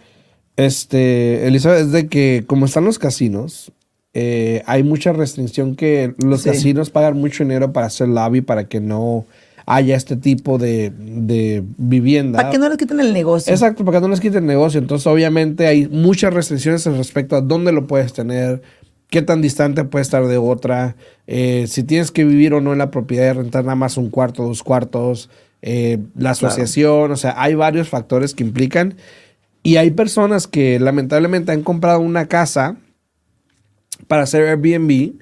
este, 0.58 1.48
Elizabeth, 1.48 1.82
es 1.88 1.92
de 1.92 2.08
que 2.08 2.44
como 2.48 2.66
están 2.66 2.86
los 2.86 3.00
casinos, 3.00 3.72
eh, 4.18 4.64
hay 4.66 4.82
mucha 4.84 5.12
restricción 5.12 5.76
que 5.76 6.16
los 6.24 6.42
Sí. 6.42 6.50
casinos 6.50 6.90
pagan 6.90 7.18
mucho 7.20 7.44
dinero 7.44 7.74
para 7.74 7.88
hacer 7.88 8.08
lobby 8.08 8.40
para 8.42 8.64
que 8.70 8.80
no 8.80 9.26
haya 9.68 9.96
este 9.98 10.16
tipo 10.16 10.58
de, 10.58 10.92
de 10.98 11.64
vivienda. 11.78 12.38
Para 12.40 12.50
que 12.52 12.58
no 12.58 12.70
les 12.70 12.78
quiten 12.78 13.00
el 13.02 13.12
negocio. 13.14 13.52
Exacto, 13.52 13.84
para 13.84 13.98
que 13.98 14.04
no 14.04 14.08
les 14.10 14.22
quiten 14.22 14.44
el 14.44 14.48
negocio. 14.48 14.80
Entonces, 14.80 15.06
obviamente, 15.08 15.68
hay 15.68 15.88
muchas 15.90 16.34
restricciones 16.34 16.86
respecto 16.86 17.36
a 17.36 17.42
dónde 17.42 17.72
lo 17.74 17.88
puedes 17.88 18.14
tener, 18.14 18.62
qué 19.10 19.22
tan 19.22 19.42
distante 19.42 19.84
puede 19.84 20.04
estar 20.04 20.26
de 20.28 20.38
otra, 20.38 20.96
eh, 21.28 21.66
si 21.68 21.84
tienes 21.84 22.12
que 22.12 22.24
vivir 22.26 22.54
o 22.54 22.62
no 22.62 22.72
en 22.74 22.78
la 22.80 22.92
propiedad 22.92 23.26
de 23.26 23.34
rentar 23.34 23.64
nada 23.66 23.76
más 23.76 23.98
un 23.98 24.10
cuarto, 24.10 24.44
dos 24.44 24.64
cuartos, 24.64 25.30
eh, 25.62 25.98
la 26.16 26.30
asociación, 26.32 27.12
o 27.12 27.18
sea, 27.18 27.34
hay 27.36 27.56
varios 27.56 27.90
factores 27.90 28.34
que 28.34 28.44
implican. 28.44 28.96
Y 29.64 29.78
hay 29.78 29.90
personas 29.92 30.48
que 30.48 30.80
lamentablemente 30.80 31.52
han 31.52 31.64
comprado 31.64 32.00
una 32.00 32.28
casa 32.28 32.78
para 34.08 34.24
hacer 34.24 34.44
Airbnb. 34.48 35.20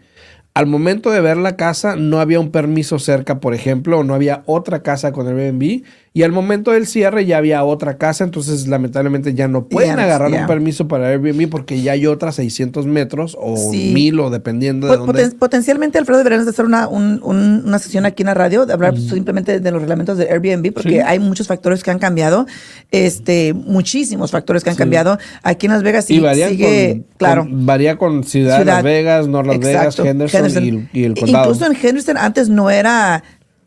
Al 0.53 0.67
momento 0.67 1.09
de 1.09 1.21
ver 1.21 1.37
la 1.37 1.55
casa, 1.55 1.95
no 1.95 2.19
había 2.19 2.39
un 2.39 2.51
permiso 2.51 2.99
cerca, 2.99 3.39
por 3.39 3.53
ejemplo, 3.55 3.99
o 3.99 4.03
no 4.03 4.13
había 4.13 4.43
otra 4.45 4.83
casa 4.83 5.11
con 5.11 5.27
Airbnb. 5.27 5.83
Y 6.15 6.21
al 6.21 6.31
momento 6.31 6.69
del 6.69 6.85
cierre 6.85 7.25
ya 7.25 7.37
había 7.39 7.63
otra 7.63 7.97
casa, 7.97 8.23
entonces 8.23 8.67
lamentablemente 8.67 9.33
ya 9.33 9.47
no 9.47 9.65
pueden 9.67 9.97
agarrar 9.97 10.31
un 10.31 10.45
permiso 10.45 10.87
para 10.87 11.07
Airbnb 11.07 11.49
porque 11.49 11.81
ya 11.81 11.93
hay 11.93 12.05
otras 12.05 12.35
600 12.35 12.85
metros 12.85 13.35
o 13.41 13.57
Sí. 13.57 13.91
1000 13.95 14.19
o 14.19 14.29
dependiendo 14.29 14.85
de 14.87 14.97
dónde. 14.97 15.11
poten- 15.11 15.37
potencialmente, 15.39 15.97
Alfredo, 15.97 16.19
deberíamos 16.19 16.45
de 16.45 16.51
hacer 16.51 16.65
una, 16.65 16.87
un- 16.87 17.19
un- 17.23 17.63
una 17.65 17.79
sesión 17.79 18.05
aquí 18.05 18.21
en 18.21 18.27
la 18.27 18.35
radio, 18.35 18.67
de 18.67 18.73
hablar 18.73 18.95
simplemente 18.95 19.59
de 19.59 19.71
los 19.71 19.81
reglamentos 19.81 20.19
de 20.19 20.29
Airbnb, 20.29 20.71
porque 20.71 20.89
Sí. 20.89 20.99
hay 20.99 21.17
muchos 21.17 21.47
factores 21.47 21.81
que 21.81 21.89
han 21.89 21.97
cambiado, 21.97 22.45
este, 22.91 23.53
muchísimos 23.55 24.29
factores 24.29 24.63
que 24.63 24.69
han 24.69 24.75
Sí. 24.75 24.79
cambiado. 24.79 25.17
Aquí 25.41 25.65
en 25.65 25.71
Las 25.71 25.81
Vegas 25.81 26.05
sí, 26.05 26.15
y 26.23 26.47
sigue, 26.47 26.89
con, 26.91 27.05
claro. 27.17 27.41
con- 27.45 27.65
varía 27.65 27.97
con 27.97 28.23
ciudad, 28.23 28.59
de 28.59 28.65
Las 28.65 28.75
Ciudad. 28.81 28.83
Vegas, 28.83 29.27
North 29.27 29.47
Las 29.47 29.59
Vegas. 29.59 29.99
Henderson, 29.99 30.63
Y, 30.93 30.99
y 30.99 31.03
el 31.05 31.15
condado. 31.15 31.45
Incluso 31.51 31.65
en 31.71 31.75
Henderson 31.81 32.17
antes 32.17 32.49
no 32.49 32.69
era 32.69 33.23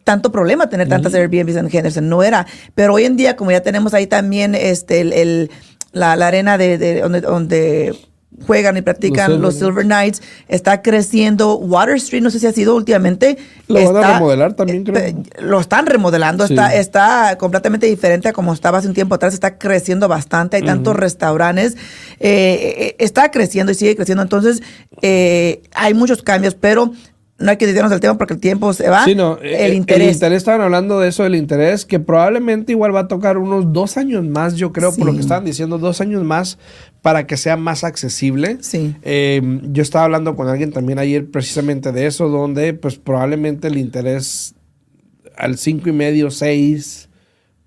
tanto 0.06 0.30
problema 0.30 0.68
tener 0.68 0.88
tantas 0.88 1.12
Airbnbs 1.14 1.56
en 1.56 1.68
Henderson, 1.70 2.08
no 2.08 2.22
era. 2.22 2.46
Pero 2.76 2.94
hoy 2.94 3.04
en 3.06 3.16
día, 3.16 3.34
como 3.34 3.50
ya 3.50 3.60
tenemos 3.60 3.92
ahí 3.92 4.06
también 4.06 4.54
este 4.54 5.00
el, 5.00 5.12
el- 5.12 5.50
la, 5.90 6.14
la 6.14 6.28
arena 6.28 6.56
de, 6.58 6.78
de 6.78 7.00
donde, 7.00 7.20
donde 7.22 7.92
juegan 8.46 8.76
y 8.76 8.82
practican 8.82 9.32
Los 9.32 9.40
los 9.40 9.54
Silver 9.56 9.84
Knights, 9.84 10.22
está 10.46 10.80
creciendo. 10.82 11.56
Water 11.56 11.96
Street, 11.96 12.22
no 12.22 12.30
sé 12.30 12.38
si 12.38 12.46
ha 12.46 12.52
sido 12.52 12.76
últimamente. 12.76 13.36
Lo 13.66 13.74
van 13.76 13.96
a 13.96 14.00
está- 14.00 14.12
remodelar 14.14 14.52
también, 14.52 14.84
creo. 14.84 14.96
eh, 15.02 15.16
Lo 15.40 15.58
están 15.58 15.86
remodelando, 15.86 16.46
Sí. 16.46 16.52
está, 16.52 16.74
está 16.76 17.36
completamente 17.38 17.86
diferente 17.86 18.28
a 18.28 18.32
como 18.32 18.52
estaba 18.52 18.78
hace 18.78 18.86
un 18.88 18.94
tiempo 18.94 19.14
atrás, 19.16 19.34
está 19.34 19.58
creciendo 19.58 20.06
bastante, 20.06 20.56
hay 20.58 20.62
tantos 20.62 20.94
restaurantes, 20.94 21.74
eh, 22.20 22.74
eh, 22.78 22.96
está 23.00 23.30
creciendo 23.32 23.72
y 23.72 23.74
sigue 23.74 23.96
creciendo, 23.96 24.22
entonces 24.22 24.62
eh, 25.02 25.62
hay 25.74 25.94
muchos 25.94 26.22
cambios, 26.22 26.54
pero 26.54 26.92
no 27.38 27.50
hay 27.50 27.58
que 27.58 27.66
desviarnos 27.66 27.90
del 27.90 28.00
tema 28.00 28.16
porque 28.16 28.32
el 28.34 28.40
tiempo 28.40 28.72
se 28.72 28.88
va. 28.88 29.04
Sí, 29.04 29.14
no, 29.14 29.38
eh, 29.42 29.66
el 29.66 29.74
interés. 29.74 30.08
El 30.08 30.12
interés, 30.14 30.36
estaban 30.38 30.62
hablando 30.62 30.98
de 31.00 31.08
eso, 31.08 31.22
del 31.22 31.34
interés, 31.34 31.84
que 31.84 32.00
probablemente 32.00 32.72
igual 32.72 32.94
va 32.94 33.00
a 33.00 33.08
tocar 33.08 33.36
unos 33.36 33.72
dos 33.74 33.96
años 33.98 34.24
más, 34.24 34.54
yo 34.54 34.72
creo, 34.72 34.90
por 34.94 35.04
lo 35.06 35.12
Sí. 35.12 35.18
que 35.18 35.22
estaban 35.22 35.44
diciendo, 35.44 35.76
dos 35.78 36.00
años 36.00 36.24
más 36.24 36.58
para 37.02 37.26
que 37.26 37.36
sea 37.36 37.56
más 37.56 37.84
accesible. 37.84 38.56
Sí. 38.62 38.96
Eh, 39.02 39.42
yo 39.70 39.82
estaba 39.82 40.06
hablando 40.06 40.34
con 40.34 40.48
alguien 40.48 40.72
también 40.72 40.98
ayer 40.98 41.30
precisamente 41.30 41.92
de 41.92 42.06
eso, 42.06 42.28
donde 42.28 42.72
pues 42.72 42.96
probablemente 42.96 43.68
el 43.68 43.76
interés 43.76 44.54
al 45.36 45.58
cinco 45.58 45.90
y 45.90 45.92
medio, 45.92 46.30
seis, 46.30 47.10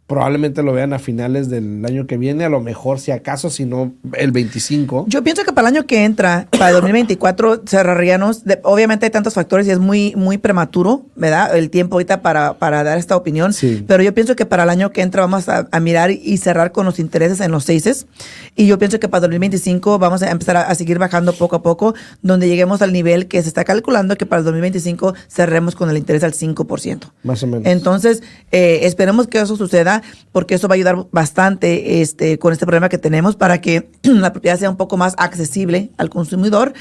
probablemente 0.09 0.63
lo 0.63 0.73
vean 0.73 0.91
a 0.91 0.97
finales 0.99 1.49
del 1.49 1.85
año 1.85 2.07
que 2.07 2.17
viene, 2.17 2.43
a 2.43 2.49
lo 2.49 2.59
mejor 2.61 2.99
si 2.99 3.11
acaso, 3.11 3.51
si 3.51 3.63
no 3.65 3.93
el 4.13 4.31
25. 4.31 5.05
Yo 5.07 5.23
pienso 5.23 5.43
que 5.45 5.53
para 5.53 5.69
el 5.69 5.75
año 5.75 5.85
que 5.85 6.03
entra, 6.03 6.47
para 6.49 6.69
el 6.69 6.73
2024, 6.77 7.61
cerraríamos. 7.67 8.43
de- 8.43 8.59
obviamente 8.63 9.05
hay 9.05 9.11
tantos 9.11 9.35
factores 9.35 9.67
y 9.67 9.69
es 9.71 9.77
muy, 9.77 10.15
muy 10.15 10.39
prematuro, 10.39 11.05
¿verdad? 11.15 11.55
El 11.55 11.69
tiempo 11.69 11.95
ahorita 11.95 12.23
para, 12.23 12.55
para 12.55 12.83
dar 12.83 12.97
esta 12.97 13.15
opinión. 13.15 13.53
Sí. 13.53 13.85
Pero 13.87 14.01
yo 14.01 14.11
pienso 14.15 14.35
que 14.35 14.47
para 14.47 14.63
el 14.63 14.71
año 14.71 14.91
que 14.91 15.01
entra 15.03 15.21
vamos 15.21 15.47
a, 15.47 15.67
a 15.71 15.79
mirar 15.79 16.09
y 16.09 16.37
cerrar 16.37 16.71
con 16.71 16.87
los 16.87 16.97
intereses 16.97 17.39
en 17.39 17.51
los 17.51 17.65
seises. 17.65 18.07
Y 18.55 18.65
yo 18.65 18.79
pienso 18.79 18.99
que 18.99 19.07
para 19.09 19.21
2025 19.21 19.99
vamos 19.99 20.23
a 20.23 20.31
empezar 20.31 20.57
a, 20.57 20.61
a 20.63 20.73
seguir 20.73 20.97
bajando 20.97 21.33
poco 21.33 21.55
a 21.57 21.61
poco, 21.61 21.93
donde 22.23 22.47
lleguemos 22.47 22.81
al 22.81 22.91
nivel 22.93 23.27
que 23.27 23.43
se 23.43 23.47
está 23.47 23.63
calculando 23.63 24.15
que 24.17 24.25
para 24.25 24.39
el 24.39 24.45
2025 24.45 25.13
cerremos 25.27 25.75
con 25.75 25.87
el 25.91 25.97
interés 25.97 26.23
al 26.23 26.33
5%. 26.33 27.11
Más 27.23 27.43
o 27.43 27.47
menos. 27.47 27.67
Entonces, 27.67 28.23
eh, 28.51 28.79
esperemos 28.83 29.27
que 29.27 29.39
eso 29.39 29.55
suceda 29.55 29.98
porque 30.31 30.55
eso 30.55 30.67
va 30.67 30.73
a 30.73 30.77
ayudar 30.77 31.07
bastante 31.11 32.01
este, 32.01 32.39
con 32.39 32.53
este 32.53 32.65
problema 32.65 32.89
que 32.89 32.97
tenemos 32.97 33.35
para 33.35 33.61
que 33.61 33.89
la 34.03 34.31
propiedad 34.31 34.57
sea 34.57 34.69
un 34.69 34.77
poco 34.77 34.97
más 34.97 35.15
accesible 35.17 35.91
al 35.97 36.09
consumidor. 36.09 36.73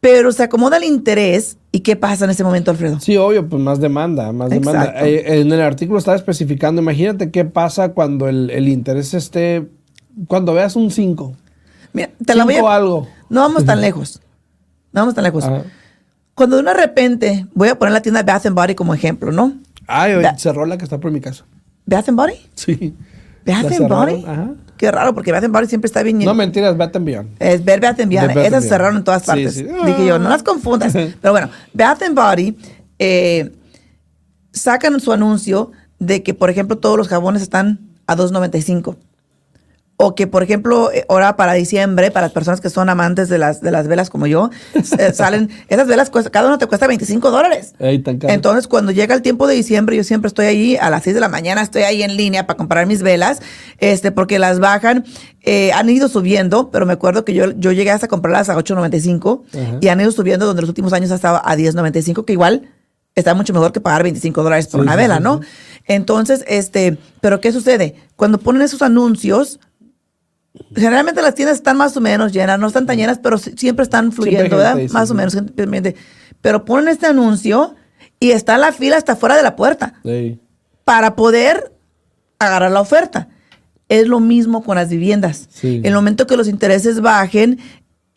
Pero 0.00 0.32
se 0.32 0.42
acomoda 0.42 0.76
el 0.76 0.84
interés 0.84 1.56
y 1.72 1.80
¿qué 1.80 1.96
pasa 1.96 2.26
en 2.26 2.30
ese 2.30 2.44
momento, 2.44 2.70
Alfredo? 2.70 3.00
Sí, 3.00 3.16
obvio, 3.16 3.48
pues 3.48 3.62
más 3.62 3.80
demanda, 3.80 4.30
más 4.32 4.50
demanda. 4.50 4.84
Exacto. 4.84 5.06
Eh, 5.06 5.40
en 5.40 5.50
el 5.50 5.60
artículo 5.62 5.98
estaba 5.98 6.16
especificando, 6.16 6.82
imagínate 6.82 7.30
qué 7.30 7.46
pasa 7.46 7.94
cuando 7.94 8.28
el, 8.28 8.50
el 8.50 8.68
interés 8.68 9.14
esté, 9.14 9.66
cuando 10.28 10.52
veas 10.52 10.76
un 10.76 10.90
5. 10.90 11.34
Mira, 11.94 12.10
te 12.24 12.34
la 12.34 12.44
voy 12.44 12.54
Cinco 12.54 12.68
a... 12.68 12.76
algo. 12.76 13.08
No 13.30 13.40
vamos 13.40 13.64
tan 13.64 13.80
lejos. 13.80 14.20
No 14.92 15.00
vamos 15.00 15.14
tan 15.14 15.24
lejos. 15.24 15.44
Ajá. 15.44 15.62
Cuando 16.34 16.56
de 16.56 16.62
una 16.62 16.74
repente, 16.74 17.46
voy 17.54 17.68
a 17.68 17.78
poner 17.78 17.92
la 17.92 18.02
tienda 18.02 18.22
Bath 18.22 18.46
and 18.46 18.56
Body 18.56 18.74
como 18.74 18.92
ejemplo, 18.92 19.30
¿no? 19.30 19.54
Ay, 19.86 20.14
cerró 20.38 20.66
la 20.66 20.76
que 20.78 20.84
está 20.84 20.98
por 20.98 21.10
mi 21.10 21.20
casa. 21.20 21.44
Bath 21.86 22.08
and 22.08 22.16
Body. 22.18 22.34
Sí. 22.54 22.94
Bath 23.44 23.46
La 23.46 23.58
and 23.60 23.68
cerraron, 23.70 23.88
Body. 24.22 24.24
Ajá. 24.26 24.50
Qué 24.76 24.90
raro, 24.90 25.14
porque 25.14 25.30
Bath 25.32 25.44
and 25.44 25.52
Body 25.54 25.66
siempre 25.66 25.86
está 25.86 26.02
bien 26.02 26.18
No 26.18 26.34
mentiras, 26.34 26.76
Bat 26.76 26.96
and 26.96 27.04
Beyond. 27.06 27.28
Es 27.38 27.64
ver 27.64 27.80
Bath 27.80 28.00
and 28.00 28.08
Beyond. 28.10 28.34
Bath 28.34 28.46
Esas 28.46 28.64
cerraron 28.68 28.96
en 28.96 29.04
todas 29.04 29.22
Sí, 29.22 29.26
partes. 29.26 29.54
sí. 29.54 29.64
Dije 29.86 30.06
yo, 30.06 30.18
no 30.18 30.28
las 30.28 30.42
confundas. 30.42 30.92
Pero 31.20 31.32
bueno, 31.32 31.48
Bath 31.72 32.02
and 32.02 32.16
Body 32.16 32.56
eh, 32.98 33.52
sacan 34.52 34.98
su 35.00 35.12
anuncio 35.12 35.70
de 35.98 36.22
que, 36.22 36.34
por 36.34 36.50
ejemplo, 36.50 36.78
todos 36.78 36.96
los 36.98 37.08
jabones 37.08 37.42
están 37.42 37.80
a 38.06 38.16
2.95. 38.16 38.96
O 39.96 40.16
que, 40.16 40.26
por 40.26 40.42
ejemplo, 40.42 40.90
eh, 40.92 41.04
ahora 41.08 41.36
para 41.36 41.52
diciembre, 41.52 42.10
para 42.10 42.26
las 42.26 42.32
personas 42.32 42.60
que 42.60 42.68
son 42.68 42.88
amantes 42.88 43.28
de 43.28 43.38
las, 43.38 43.60
de 43.60 43.70
las 43.70 43.86
velas 43.86 44.10
como 44.10 44.26
yo, 44.26 44.50
eh, 44.98 45.12
salen, 45.14 45.50
esas 45.68 45.86
velas, 45.86 46.10
cuesta, 46.10 46.30
cada 46.30 46.48
una 46.48 46.58
te 46.58 46.66
cuesta 46.66 46.88
25 46.88 47.30
dólares. 47.30 47.74
Ey, 47.78 48.00
tan 48.00 48.18
caro. 48.18 48.32
Entonces, 48.34 48.66
cuando 48.66 48.90
llega 48.90 49.14
el 49.14 49.22
tiempo 49.22 49.46
de 49.46 49.54
diciembre, 49.54 49.96
yo 49.96 50.02
siempre 50.02 50.26
estoy 50.26 50.46
ahí 50.46 50.76
a 50.76 50.90
las 50.90 51.04
6 51.04 51.14
de 51.14 51.20
la 51.20 51.28
mañana, 51.28 51.62
estoy 51.62 51.82
ahí 51.82 52.02
en 52.02 52.16
línea 52.16 52.44
para 52.46 52.56
comprar 52.56 52.86
mis 52.88 53.02
velas, 53.02 53.40
este, 53.78 54.10
porque 54.10 54.40
las 54.40 54.58
bajan, 54.58 55.04
eh, 55.42 55.70
han 55.72 55.88
ido 55.88 56.08
subiendo, 56.08 56.70
pero 56.72 56.86
me 56.86 56.92
acuerdo 56.92 57.24
que 57.24 57.32
yo, 57.32 57.52
yo 57.52 57.70
llegué 57.70 57.92
hasta 57.92 58.08
comprarlas 58.08 58.48
a 58.48 58.56
8.95 58.56 59.42
Ajá. 59.52 59.78
y 59.80 59.88
han 59.88 60.00
ido 60.00 60.10
subiendo 60.10 60.44
donde 60.44 60.62
los 60.62 60.68
últimos 60.68 60.92
años 60.92 61.12
estaba 61.12 61.40
a 61.44 61.56
10.95, 61.56 62.24
que 62.24 62.32
igual 62.32 62.68
está 63.14 63.32
mucho 63.34 63.52
mejor 63.52 63.70
que 63.70 63.80
pagar 63.80 64.02
25 64.02 64.42
dólares 64.42 64.66
por 64.66 64.80
Sí, 64.80 64.82
una 64.82 64.96
vela, 64.96 65.18
sí, 65.18 65.22
¿no? 65.22 65.40
sí. 65.40 65.48
Entonces, 65.86 66.44
este, 66.48 66.98
pero 67.20 67.40
¿qué 67.40 67.52
sucede? 67.52 67.94
Cuando 68.16 68.38
ponen 68.38 68.62
esos 68.62 68.82
anuncios, 68.82 69.60
generalmente 70.74 71.20
las 71.22 71.34
tiendas 71.34 71.56
están 71.56 71.76
más 71.76 71.96
o 71.96 72.00
menos 72.00 72.32
llenas, 72.32 72.58
no 72.58 72.66
están 72.68 72.86
tan 72.86 72.96
llenas, 72.96 73.18
pero 73.18 73.38
sí- 73.38 73.54
siempre 73.56 73.82
están 73.82 74.12
fluyendo, 74.12 74.42
gente, 74.42 74.56
¿verdad? 74.56 74.76
sí, 74.78 74.88
más 74.92 75.08
sí. 75.08 75.12
o 75.12 75.14
menos. 75.14 75.32
simplemente. 75.32 75.96
Pero 76.40 76.64
ponen 76.64 76.88
este 76.88 77.06
anuncio 77.06 77.74
y 78.20 78.30
está 78.30 78.58
la 78.58 78.72
fila 78.72 78.96
hasta 78.96 79.16
fuera 79.16 79.36
de 79.36 79.42
la 79.42 79.56
puerta 79.56 79.94
Ey. 80.04 80.40
para 80.84 81.16
poder 81.16 81.72
agarrar 82.38 82.70
la 82.70 82.80
oferta. 82.80 83.28
Es 83.88 84.06
lo 84.08 84.18
mismo 84.20 84.62
con 84.64 84.76
las 84.76 84.88
viviendas. 84.88 85.46
Sí. 85.50 85.76
En 85.78 85.86
el 85.86 85.94
momento 85.94 86.26
que 86.26 86.36
los 86.36 86.48
intereses 86.48 87.00
bajen, 87.00 87.58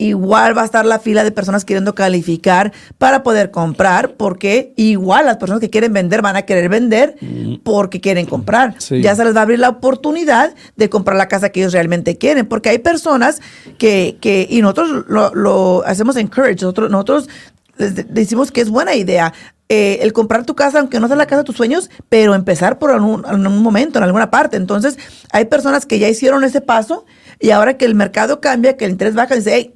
igual 0.00 0.56
va 0.56 0.62
a 0.62 0.64
estar 0.64 0.86
la 0.86 1.00
fila 1.00 1.24
de 1.24 1.32
personas 1.32 1.64
queriendo 1.64 1.92
calificar 1.94 2.72
para 2.98 3.24
poder 3.24 3.50
comprar, 3.50 4.12
porque 4.14 4.72
igual 4.76 5.26
las 5.26 5.38
personas 5.38 5.60
que 5.60 5.70
quieren 5.70 5.92
vender 5.92 6.22
van 6.22 6.36
a 6.36 6.42
querer 6.42 6.68
vender 6.68 7.16
porque 7.64 8.00
quieren 8.00 8.26
comprar. 8.26 8.76
Sí. 8.78 9.02
Ya 9.02 9.16
se 9.16 9.24
les 9.24 9.34
va 9.34 9.40
a 9.40 9.42
abrir 9.42 9.58
la 9.58 9.68
oportunidad 9.70 10.54
de 10.76 10.88
comprar 10.88 11.16
la 11.16 11.26
casa 11.26 11.50
que 11.50 11.60
ellos 11.60 11.72
realmente 11.72 12.16
quieren, 12.16 12.46
porque 12.46 12.68
hay 12.68 12.78
personas 12.78 13.40
que, 13.76 14.16
que 14.20 14.46
y 14.48 14.62
nosotros 14.62 15.04
lo, 15.08 15.34
lo 15.34 15.82
hacemos 15.84 16.16
encourage, 16.16 16.54
nosotros, 16.62 16.90
nosotros 16.90 17.28
les 17.76 17.96
de- 17.96 18.04
decimos 18.04 18.52
que 18.52 18.60
es 18.60 18.70
buena 18.70 18.94
idea. 18.94 19.32
eh, 19.70 19.98
el 20.02 20.12
comprar 20.14 20.46
tu 20.46 20.54
casa, 20.54 20.78
aunque 20.78 20.98
no 20.98 21.08
sea 21.08 21.16
la 21.16 21.26
casa 21.26 21.38
de 21.42 21.44
tus 21.44 21.56
sueños, 21.56 21.90
pero 22.08 22.34
empezar 22.34 22.78
por 22.78 22.90
algún, 22.90 23.22
en 23.28 23.46
un 23.46 23.62
momento, 23.62 23.98
en 23.98 24.04
alguna 24.04 24.30
parte. 24.30 24.56
Entonces, 24.56 24.96
hay 25.30 25.44
personas 25.44 25.84
que 25.84 25.98
ya 25.98 26.08
hicieron 26.08 26.42
ese 26.42 26.62
paso 26.62 27.04
y 27.38 27.50
ahora 27.50 27.76
que 27.76 27.84
el 27.84 27.94
mercado 27.94 28.40
cambia, 28.40 28.78
que 28.78 28.86
el 28.86 28.92
interés 28.92 29.14
baja, 29.14 29.34
dice, 29.34 29.50
hey, 29.54 29.74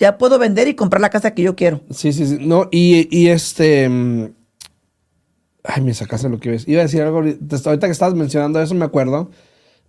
ya 0.00 0.18
puedo 0.18 0.38
vender 0.38 0.66
y 0.66 0.74
comprar 0.74 1.00
la 1.00 1.10
casa 1.10 1.32
que 1.34 1.42
yo 1.42 1.54
quiero. 1.54 1.82
Sí, 1.90 2.12
sí, 2.12 2.26
sí. 2.26 2.38
No, 2.40 2.68
y, 2.72 3.06
y 3.16 3.28
este. 3.28 3.88
mm, 3.88 4.24
Ay, 5.62 5.82
me 5.82 5.92
sacaste 5.92 6.28
lo 6.28 6.40
que 6.40 6.48
iba 6.48 6.54
a 6.54 6.58
decir. 6.58 6.70
Iba 6.70 6.80
a 6.80 6.84
decir 6.84 7.02
algo. 7.02 7.18
ahorita 7.18 7.86
que 7.86 7.92
estabas 7.92 8.14
mencionando 8.14 8.60
eso, 8.60 8.74
me 8.74 8.86
acuerdo 8.86 9.30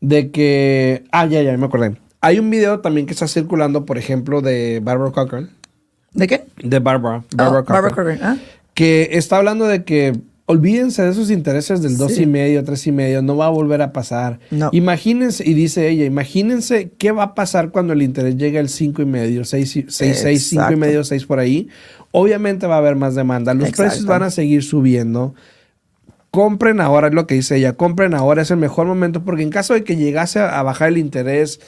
de 0.02 0.30
que. 0.32 1.06
Ah, 1.12 1.26
ya, 1.26 1.42
ya, 1.42 1.58
me 1.58 1.66
acordé. 1.66 1.98
Hay 2.20 2.40
un 2.40 2.50
video 2.50 2.82
también 2.82 3.08
que 3.08 3.14
está 3.14 3.28
circulando, 3.28 3.86
por 3.86 3.98
ejemplo, 3.98 4.42
de 4.42 4.82
Barbara 4.84 5.12
Cochran. 5.12 5.50
¿De 6.14 6.28
qué? 6.28 6.46
De 6.62 6.80
Barbara. 6.80 7.24
Oh, 7.34 7.36
Barbara 7.36 7.64
Cochran. 7.64 7.82
Barbara 7.82 7.96
Cochran, 7.96 8.20
¿ah? 8.22 8.38
Que 8.74 9.10
está 9.14 9.38
hablando 9.38 9.66
de 9.66 9.86
que. 9.86 10.20
Olvídense 10.52 11.02
de 11.02 11.12
esos 11.12 11.32
intereses 11.32 11.82
del 11.82 11.96
dos 11.98 12.14
Sí. 12.16 12.24
y 12.24 12.26
medio, 12.26 12.62
tres 12.66 12.86
y 12.86 12.92
medio, 12.92 13.22
no 13.22 13.38
va 13.38 13.46
a 13.46 13.50
volver 13.50 13.82
a 13.82 13.94
pasar. 13.94 14.40
No. 14.52 14.70
Imagínense, 14.74 15.48
y 15.48 15.54
dice 15.54 15.88
ella, 15.88 16.04
imagínense 16.04 16.92
qué 16.98 17.12
va 17.14 17.24
a 17.24 17.36
pasar 17.36 17.72
cuando 17.72 17.94
el 17.94 18.02
interés 18.02 18.36
llegue 18.36 18.60
al 18.60 18.68
cinco 18.68 19.02
y 19.02 19.06
medio, 19.06 19.46
seis, 19.46 19.72
seis, 19.88 20.20
seis, 20.20 20.48
cinco 20.50 20.74
y 20.74 20.76
medio, 20.76 21.06
seis 21.06 21.26
por 21.26 21.40
ahí. 21.40 21.70
Obviamente 22.12 22.68
va 22.68 22.76
a 22.76 22.80
haber 22.80 22.98
más 22.98 23.16
demanda. 23.16 23.54
Los 23.54 23.70
Exacto. 23.70 23.84
precios 23.84 24.06
van 24.06 24.24
a 24.24 24.30
seguir 24.30 24.62
subiendo. 24.64 25.34
Compren 26.32 26.82
ahora, 26.82 27.08
es 27.08 27.14
lo 27.14 27.28
que 27.28 27.36
dice 27.36 27.56
ella, 27.58 27.74
compren 27.74 28.14
ahora, 28.14 28.42
es 28.42 28.52
el 28.52 28.58
mejor 28.58 28.88
momento, 28.88 29.24
porque 29.24 29.44
en 29.44 29.50
caso 29.52 29.74
de 29.74 29.84
que 29.86 29.96
llegase 29.96 30.40
a 30.40 30.62
bajar 30.64 30.90
el 30.90 30.98
interés, 30.98 31.60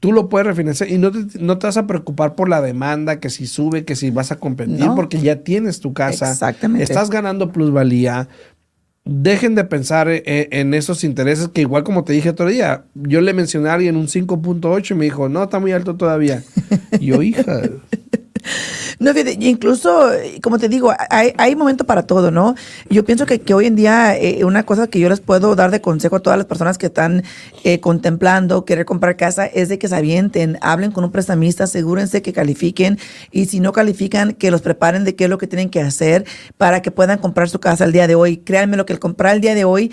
tú 0.00 0.12
lo 0.12 0.28
puedes 0.28 0.46
refinanciar 0.46 0.90
y 0.90 0.98
no 0.98 1.10
te, 1.10 1.38
no 1.40 1.58
te 1.58 1.66
vas 1.66 1.76
a 1.76 1.86
preocupar 1.86 2.34
por 2.34 2.48
la 2.48 2.60
demanda, 2.60 3.20
que 3.20 3.30
si 3.30 3.46
sube, 3.46 3.84
que 3.84 3.96
si 3.96 4.10
vas 4.10 4.30
a 4.32 4.36
competir, 4.36 4.78
No. 4.78 4.94
porque 4.94 5.20
ya 5.20 5.42
tienes 5.42 5.80
tu 5.80 5.92
casa. 5.92 6.30
Exactamente. 6.30 6.84
Estás 6.84 7.10
ganando 7.10 7.52
plusvalía. 7.52 8.28
Dejen 9.04 9.54
de 9.54 9.64
pensar 9.64 10.08
eh, 10.10 10.22
en, 10.52 10.74
esos 10.74 11.02
intereses 11.02 11.48
que 11.48 11.62
igual 11.62 11.82
como 11.82 12.04
te 12.04 12.12
dije 12.12 12.28
otro 12.28 12.46
día, 12.46 12.84
yo 12.94 13.22
le 13.22 13.32
mencioné 13.32 13.70
a 13.70 13.74
alguien 13.74 13.96
un 13.96 14.06
5.8 14.06 14.90
y 14.90 14.94
me 14.94 15.04
dijo, 15.06 15.30
no, 15.30 15.44
está 15.44 15.58
muy 15.58 15.72
alto 15.72 15.96
todavía. 15.96 16.42
Yo, 17.00 17.22
hija, 17.22 17.62
No, 19.00 19.12
incluso, 19.38 20.10
como 20.42 20.58
te 20.58 20.68
digo, 20.68 20.92
hay, 21.10 21.32
hay 21.38 21.54
momento 21.54 21.84
para 21.84 22.02
todo, 22.02 22.32
¿no? 22.32 22.56
Yo 22.90 23.04
pienso 23.04 23.26
que, 23.26 23.40
que 23.40 23.54
hoy 23.54 23.66
en 23.66 23.76
día 23.76 24.16
eh, 24.16 24.44
una 24.44 24.64
cosa 24.64 24.88
que 24.88 24.98
yo 24.98 25.08
les 25.08 25.20
puedo 25.20 25.54
dar 25.54 25.70
de 25.70 25.80
consejo 25.80 26.16
a 26.16 26.20
todas 26.20 26.36
las 26.36 26.46
personas 26.46 26.78
que 26.78 26.86
están 26.86 27.22
eh, 27.62 27.78
contemplando 27.78 28.64
querer 28.64 28.84
comprar 28.84 29.16
casa 29.16 29.46
es 29.46 29.68
de 29.68 29.78
que 29.78 29.88
se 29.88 29.94
avienten, 29.94 30.58
hablen 30.62 30.90
con 30.90 31.04
un 31.04 31.12
prestamista, 31.12 31.64
asegúrense 31.64 32.22
que 32.22 32.32
califiquen 32.32 32.98
y 33.30 33.46
si 33.46 33.60
no 33.60 33.72
califican, 33.72 34.32
que 34.32 34.50
los 34.50 34.62
preparen 34.62 35.04
de 35.04 35.14
qué 35.14 35.24
es 35.24 35.30
lo 35.30 35.38
que 35.38 35.46
tienen 35.46 35.70
que 35.70 35.80
hacer 35.80 36.24
para 36.56 36.82
que 36.82 36.90
puedan 36.90 37.18
comprar 37.18 37.48
su 37.48 37.60
casa 37.60 37.84
el 37.84 37.92
día 37.92 38.06
de 38.06 38.14
hoy. 38.14 38.38
Créanme 38.38 38.76
lo 38.76 38.86
que 38.86 38.92
el 38.92 38.98
comprar 38.98 39.34
el 39.34 39.40
día 39.40 39.54
de 39.54 39.64
hoy 39.64 39.92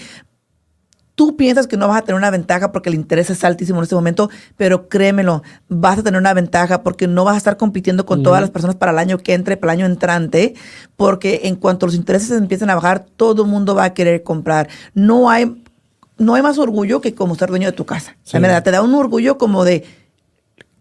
tú 1.15 1.37
piensas 1.37 1.65
que 1.65 1.77
no 1.77 1.87
vas 1.87 1.99
a 1.99 2.01
tener 2.01 2.17
una 2.17 2.29
ventaja 2.29 2.71
porque 2.71 2.89
el 2.89 2.95
interés 2.95 3.29
es 3.29 3.43
altísimo 3.43 3.79
en 3.79 3.83
este 3.83 3.95
momento, 3.95 4.29
pero 4.57 4.87
créemelo, 4.89 5.43
vas 5.69 5.97
a 5.97 6.03
tener 6.03 6.19
una 6.19 6.33
ventaja 6.33 6.83
porque 6.83 7.07
no 7.07 7.23
vas 7.23 7.35
a 7.35 7.37
estar 7.37 7.57
compitiendo 7.57 8.05
con 8.05 8.21
todas 8.21 8.41
las 8.41 8.51
personas 8.51 8.75
para 8.75 8.91
el 8.91 8.99
año 8.99 9.17
que 9.17 9.33
entre, 9.33 9.57
para 9.57 9.73
el 9.73 9.79
año 9.79 9.85
entrante, 9.87 10.53
porque 10.97 11.41
en 11.45 11.55
cuanto 11.55 11.85
los 11.85 11.95
intereses 11.95 12.31
empiecen 12.31 12.69
a 12.69 12.75
bajar, 12.75 13.05
todo 13.15 13.43
el 13.43 13.49
mundo 13.49 13.73
va 13.75 13.85
a 13.85 13.93
querer 13.93 14.23
comprar. 14.23 14.67
No 14.93 15.29
hay, 15.29 15.63
no 16.17 16.35
hay 16.35 16.41
más 16.41 16.57
orgullo 16.57 16.99
que 16.99 17.15
como 17.15 17.35
ser 17.35 17.49
dueño 17.49 17.67
de 17.67 17.73
tu 17.73 17.85
casa. 17.85 18.17
Sí. 18.23 18.33
La 18.33 18.41
verdad, 18.41 18.63
te 18.63 18.71
da 18.71 18.81
un 18.81 18.93
orgullo 18.93 19.37
como 19.37 19.63
de, 19.63 19.85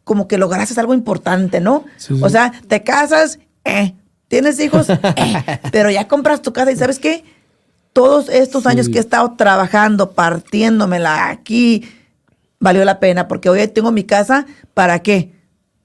como 0.02 0.26
que 0.26 0.36
lograste 0.36 0.78
algo 0.80 0.94
importante, 0.94 1.60
¿no? 1.60 1.84
Sí, 1.96 2.16
sí. 2.16 2.20
O 2.22 2.28
sea, 2.28 2.52
te 2.66 2.82
casas, 2.82 3.38
eh, 3.64 3.94
tienes 4.26 4.58
hijos, 4.58 4.90
eh, 4.90 4.98
pero 5.70 5.90
ya 5.90 6.08
compras 6.08 6.42
tu 6.42 6.52
casa 6.52 6.72
y 6.72 6.76
¿sabes 6.76 6.98
qué? 6.98 7.24
Todos 7.94 8.28
estos 8.28 8.66
años 8.66 8.88
que 8.90 8.98
he 8.98 9.00
estado 9.00 9.34
trabajando, 9.38 10.10
partiéndomela 10.10 11.30
aquí, 11.30 11.88
valió 12.58 12.84
la 12.84 12.98
pena 12.98 13.28
porque 13.28 13.48
hoy 13.48 13.66
tengo 13.68 13.92
mi 13.92 14.04
casa, 14.04 14.46
¿para 14.74 14.98
qué? 14.98 15.32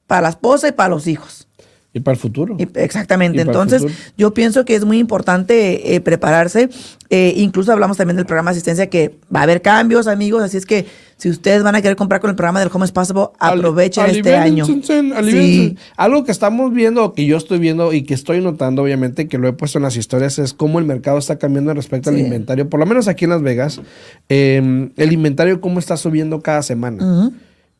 Para 0.07 0.23
la 0.23 0.29
esposa 0.29 0.67
y 0.67 0.71
para 0.71 0.89
los 0.89 1.07
hijos. 1.07 1.45
y 1.93 1.99
para 2.01 2.13
el 2.15 2.19
futuro. 2.19 2.55
Y- 2.59 2.67
exactamente. 2.75 3.37
Y 3.37 3.41
Entonces, 3.41 3.83
yo 4.17 4.33
pienso 4.33 4.65
que 4.65 4.75
es 4.75 4.85
muy 4.85 4.99
importante 4.99 5.95
eh, 5.95 6.01
prepararse. 6.01 6.69
Eh, 7.09 7.33
incluso 7.37 7.71
hablamos 7.71 7.97
también 7.97 8.17
del 8.17 8.25
programa 8.27 8.51
de 8.51 8.57
asistencia 8.57 8.89
que 8.89 9.17
va 9.33 9.39
a 9.39 9.43
haber 9.43 9.61
cambios, 9.61 10.07
amigos. 10.07 10.43
Así 10.43 10.57
es 10.57 10.65
que 10.65 10.85
si 11.19 11.29
ustedes 11.29 11.63
van 11.63 11.75
a 11.75 11.81
querer 11.81 11.97
comprar 11.97 12.21
con 12.21 12.29
el 12.29 12.37
programa 12.37 12.61
del 12.61 12.69
Home 12.71 12.85
is 12.85 12.93
Possible, 12.93 13.25
aprovechen 13.39 14.05
este 14.05 14.37
año. 14.37 14.65
Sí. 14.65 15.77
Algo 15.97 16.23
que 16.23 16.31
estamos 16.31 16.73
viendo, 16.73 17.03
o 17.03 17.13
que 17.13 17.25
yo 17.25 17.35
estoy 17.35 17.59
viendo 17.59 17.91
y 17.91 18.03
que 18.03 18.13
estoy 18.13 18.39
notando, 18.39 18.83
obviamente, 18.83 19.27
que 19.27 19.37
lo 19.37 19.49
he 19.49 19.53
puesto 19.53 19.79
en 19.79 19.83
las 19.83 19.97
historias, 19.97 20.39
es 20.39 20.53
cómo 20.53 20.79
el 20.79 20.85
mercado 20.85 21.17
está 21.17 21.37
cambiando 21.37 21.73
respecto 21.73 22.09
al 22.09 22.17
inventario. 22.17 22.69
Por 22.69 22.79
lo 22.79 22.85
menos 22.85 23.09
aquí 23.09 23.25
en 23.25 23.31
Las 23.31 23.41
Vegas, 23.41 23.81
eh, 24.29 24.89
el 24.95 25.11
inventario, 25.11 25.59
cómo 25.59 25.79
está 25.79 25.97
subiendo 25.97 26.41
cada 26.41 26.63
semana. 26.63 27.31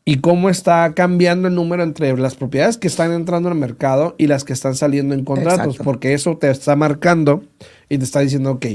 Y 0.04 0.16
cómo 0.16 0.50
está 0.50 0.92
cambiando 0.94 1.48
el 1.48 1.54
número 1.54 1.82
entre 1.82 2.16
las 2.16 2.34
propiedades 2.34 2.76
que 2.76 2.88
están 2.88 3.12
entrando 3.12 3.48
al 3.48 3.54
mercado 3.54 4.16
y 4.18 4.26
las 4.26 4.44
que 4.44 4.52
están 4.52 4.74
saliendo 4.74 5.14
en 5.14 5.24
contratos. 5.24 5.60
Exacto. 5.60 5.84
Porque 5.84 6.12
eso 6.14 6.36
te 6.36 6.50
está 6.50 6.76
marcando 6.76 7.44
y 7.88 7.96
te 7.96 8.04
está 8.04 8.20
diciendo, 8.20 8.52
ok, 8.52 8.66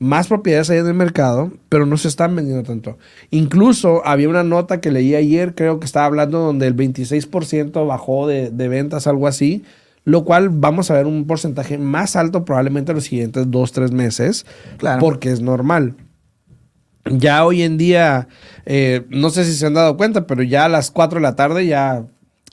más 0.00 0.26
propiedades 0.26 0.68
hay 0.70 0.78
en 0.78 0.86
el 0.88 0.94
mercado, 0.94 1.52
pero 1.68 1.86
no 1.86 1.96
se 1.96 2.08
están 2.08 2.34
vendiendo 2.34 2.64
tanto. 2.64 2.98
Incluso 3.30 4.04
había 4.04 4.28
una 4.28 4.42
nota 4.42 4.80
que 4.80 4.90
leí 4.90 5.14
ayer, 5.14 5.54
creo 5.54 5.78
que 5.78 5.86
estaba 5.86 6.06
hablando 6.06 6.40
donde 6.40 6.66
el 6.66 6.74
26% 6.74 7.86
bajó 7.86 8.26
de, 8.26 8.50
de 8.50 8.68
ventas, 8.68 9.06
algo 9.06 9.28
así. 9.28 9.62
Lo 10.04 10.24
cual 10.24 10.48
vamos 10.48 10.90
a 10.90 10.94
ver 10.94 11.06
un 11.06 11.26
porcentaje 11.26 11.76
más 11.76 12.16
alto 12.16 12.44
probablemente 12.46 12.90
en 12.92 12.96
los 12.96 13.04
siguientes 13.04 13.50
dos, 13.50 13.70
tres 13.72 13.92
meses. 13.92 14.46
Claro. 14.78 14.98
Porque 15.00 15.30
es 15.30 15.42
normal. 15.42 15.94
Ya 17.04 17.44
hoy 17.44 17.62
en 17.62 17.76
día, 17.76 18.28
eh, 18.66 19.04
no 19.10 19.30
sé 19.30 19.44
si 19.44 19.52
se 19.54 19.66
han 19.66 19.74
dado 19.74 19.96
cuenta, 19.96 20.26
pero 20.26 20.42
ya 20.42 20.64
a 20.66 20.68
las 20.68 20.90
4 20.90 21.18
de 21.18 21.22
la 21.22 21.36
tarde 21.36 21.66
ya, 21.66 22.04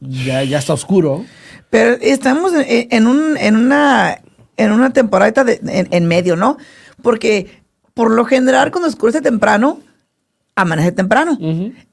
ya, 0.02 0.44
ya 0.44 0.58
está 0.60 0.74
oscuro. 0.74 1.24
Pero 1.70 1.96
estamos 2.02 2.54
en, 2.54 2.88
en 2.92 3.08
un, 3.08 3.38
en 3.38 3.56
una, 3.56 4.22
en 4.58 4.72
una 4.72 4.92
temporada 4.94 5.44
de- 5.44 5.60
en, 5.66 5.88
en 5.92 6.06
medio, 6.08 6.36
¿no? 6.36 6.58
Porque 7.02 7.62
por 7.94 8.12
lo 8.12 8.26
general 8.26 8.72
cuando 8.72 8.88
oscurece 8.90 9.22
temprano, 9.22 9.80
amanece 10.56 10.92
temprano. 10.92 11.38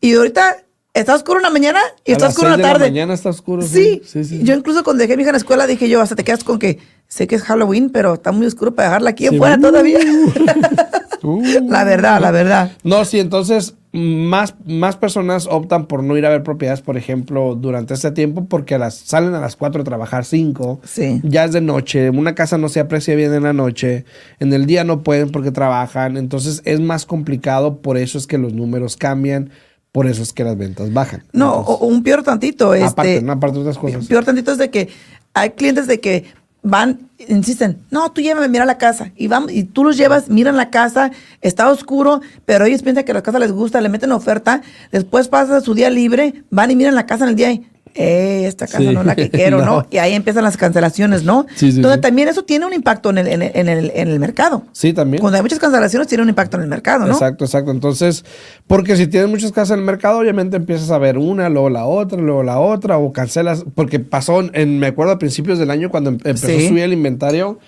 Y 0.00 0.14
ahorita 0.14 0.58
está 0.92 1.14
oscuro 1.14 1.38
en 1.38 1.42
la 1.42 1.50
mañana 1.50 1.80
y 2.04 2.12
A 2.12 2.14
está 2.14 2.26
las 2.26 2.34
oscuro 2.34 2.54
en 2.54 2.60
la 2.60 2.66
de 2.66 2.72
tarde. 2.72 2.84
mañana 2.86 3.14
está 3.14 3.28
oscuro. 3.30 3.62
Sí. 3.62 4.00
sí, 4.04 4.24
sí. 4.24 4.40
Yo 4.44 4.54
incluso 4.54 4.84
cuando 4.84 5.00
dejé 5.02 5.14
a 5.14 5.16
mi 5.16 5.22
hija 5.22 5.30
en 5.30 5.34
la 5.34 5.38
escuela 5.38 5.66
dije 5.66 5.88
yo, 5.88 6.00
hasta 6.00 6.14
te 6.16 6.24
quedas 6.24 6.44
con 6.44 6.58
que 6.58 6.78
sé 7.08 7.26
que 7.26 7.34
es 7.36 7.42
Halloween, 7.42 7.90
pero 7.90 8.14
está 8.14 8.32
muy 8.32 8.46
oscuro 8.46 8.74
para 8.74 8.88
dejarla 8.88 9.10
aquí 9.10 9.26
afuera 9.26 9.58
todavía. 9.58 9.98
Uh. 11.24 11.42
la 11.68 11.84
verdad, 11.84 12.20
la 12.20 12.30
verdad. 12.30 12.72
No, 12.82 13.04
sí, 13.04 13.18
entonces 13.18 13.74
más, 13.94 14.56
más 14.66 14.96
personas 14.96 15.46
optan 15.48 15.86
por 15.86 16.02
no 16.02 16.16
ir 16.18 16.26
a 16.26 16.28
ver 16.28 16.42
propiedades, 16.42 16.82
por 16.82 16.96
ejemplo, 16.96 17.54
durante 17.54 17.94
este 17.94 18.10
tiempo, 18.10 18.46
porque 18.46 18.74
a 18.74 18.78
las, 18.78 18.96
salen 18.96 19.34
a 19.34 19.40
las 19.40 19.54
4 19.54 19.82
a 19.82 19.84
trabajar 19.84 20.24
5. 20.24 20.80
Sí. 20.82 21.20
Ya 21.22 21.44
es 21.44 21.52
de 21.52 21.60
noche, 21.60 22.10
una 22.10 22.34
casa 22.34 22.58
no 22.58 22.68
se 22.68 22.80
aprecia 22.80 23.14
bien 23.14 23.32
en 23.32 23.44
la 23.44 23.52
noche, 23.52 24.04
en 24.40 24.52
el 24.52 24.66
día 24.66 24.82
no 24.82 25.02
pueden 25.02 25.30
porque 25.30 25.52
trabajan, 25.52 26.16
entonces 26.16 26.60
es 26.64 26.80
más 26.80 27.06
complicado, 27.06 27.76
por 27.82 27.96
eso 27.96 28.18
es 28.18 28.26
que 28.26 28.36
los 28.36 28.52
números 28.52 28.96
cambian, 28.96 29.50
por 29.92 30.08
eso 30.08 30.24
es 30.24 30.32
que 30.32 30.42
las 30.42 30.58
ventas 30.58 30.92
bajan. 30.92 31.22
No, 31.32 31.60
Entonces, 31.60 31.88
un 31.88 32.02
peor 32.02 32.24
tantito. 32.24 32.72
aparte, 32.72 33.14
este, 33.14 33.22
no, 33.22 33.32
aparte 33.32 33.54
de 33.54 33.60
otras 33.60 33.78
cosas. 33.78 34.06
Peor 34.06 34.24
tantito 34.24 34.50
es 34.50 34.58
de 34.58 34.70
que 34.70 34.88
hay 35.34 35.50
clientes 35.50 35.86
de 35.86 36.00
que 36.00 36.24
van, 36.64 37.10
insisten, 37.28 37.78
no, 37.90 38.10
tú 38.10 38.22
llévame, 38.22 38.48
mira 38.48 38.64
la 38.64 38.78
casa. 38.78 39.12
Y 39.14 39.28
vamos, 39.28 39.52
y 39.52 39.64
tú 39.64 39.84
los 39.84 39.96
llevas, 39.96 40.30
miran 40.30 40.56
la 40.56 40.70
casa, 40.70 41.12
está 41.42 41.70
oscuro, 41.70 42.22
pero 42.46 42.64
ellos 42.64 42.82
piensan 42.82 43.04
que 43.04 43.12
la 43.12 43.22
casa 43.22 43.38
les 43.38 43.52
gusta, 43.52 43.80
le 43.82 43.90
meten 43.90 44.10
oferta, 44.10 44.62
después 44.90 45.28
pasa 45.28 45.60
su 45.60 45.74
día 45.74 45.90
libre, 45.90 46.42
van 46.50 46.70
y 46.70 46.76
miran 46.76 46.94
la 46.94 47.06
casa 47.06 47.24
en 47.24 47.30
el 47.30 47.36
día 47.36 47.52
y, 47.52 47.66
esta 47.94 48.66
casa 48.66 48.78
Sí. 48.78 48.88
no 48.92 49.00
es 49.00 49.06
la 49.06 49.14
que 49.16 49.30
quiero, 49.30 49.58
¿no. 49.58 49.64
No. 49.64 49.86
Y 49.90 49.98
ahí 49.98 50.12
empiezan 50.14 50.44
las 50.44 50.56
cancelaciones, 50.56 51.22
¿no? 51.24 51.46
Sí, 51.54 51.70
sí, 51.70 51.76
Entonces 51.78 52.00
también 52.00 52.28
eso 52.28 52.42
tiene 52.44 52.66
un 52.66 52.72
impacto 52.72 53.10
en 53.10 53.18
el, 53.18 53.28
en 53.28 53.42
el, 53.42 53.50
en 53.54 53.68
el, 53.68 53.92
en 53.94 54.08
el 54.08 54.20
mercado. 54.20 54.64
Sí, 54.72 54.92
también. 54.92 55.20
Cuando 55.20 55.36
hay 55.36 55.42
muchas 55.42 55.58
cancelaciones 55.58 56.08
tiene 56.08 56.22
un 56.22 56.28
impacto 56.28 56.56
en 56.56 56.64
el 56.64 56.68
mercado, 56.68 57.06
¿no? 57.06 57.12
Exacto, 57.12 57.44
exacto. 57.44 57.70
Entonces, 57.70 58.24
porque 58.66 58.96
si 58.96 59.06
tienes 59.06 59.28
muchas 59.30 59.52
casas 59.52 59.74
en 59.74 59.80
el 59.80 59.84
mercado, 59.84 60.18
obviamente 60.18 60.56
empiezas 60.56 60.90
a 60.90 60.98
ver 60.98 61.18
una, 61.18 61.48
luego 61.48 61.70
la 61.70 61.86
otra, 61.86 62.20
luego 62.20 62.42
la 62.42 62.58
otra, 62.58 62.98
o 62.98 63.12
cancelas, 63.12 63.64
porque 63.74 64.00
pasó, 64.00 64.42
en, 64.52 64.78
me 64.78 64.88
acuerdo 64.88 65.12
a 65.12 65.18
principios 65.18 65.58
del 65.58 65.70
año 65.70 65.90
cuando 65.90 66.10
em- 66.10 66.18
empezó 66.24 66.48
a 66.48 66.68
subir 66.68 66.82
el 66.84 66.92
inventario, 66.92 67.58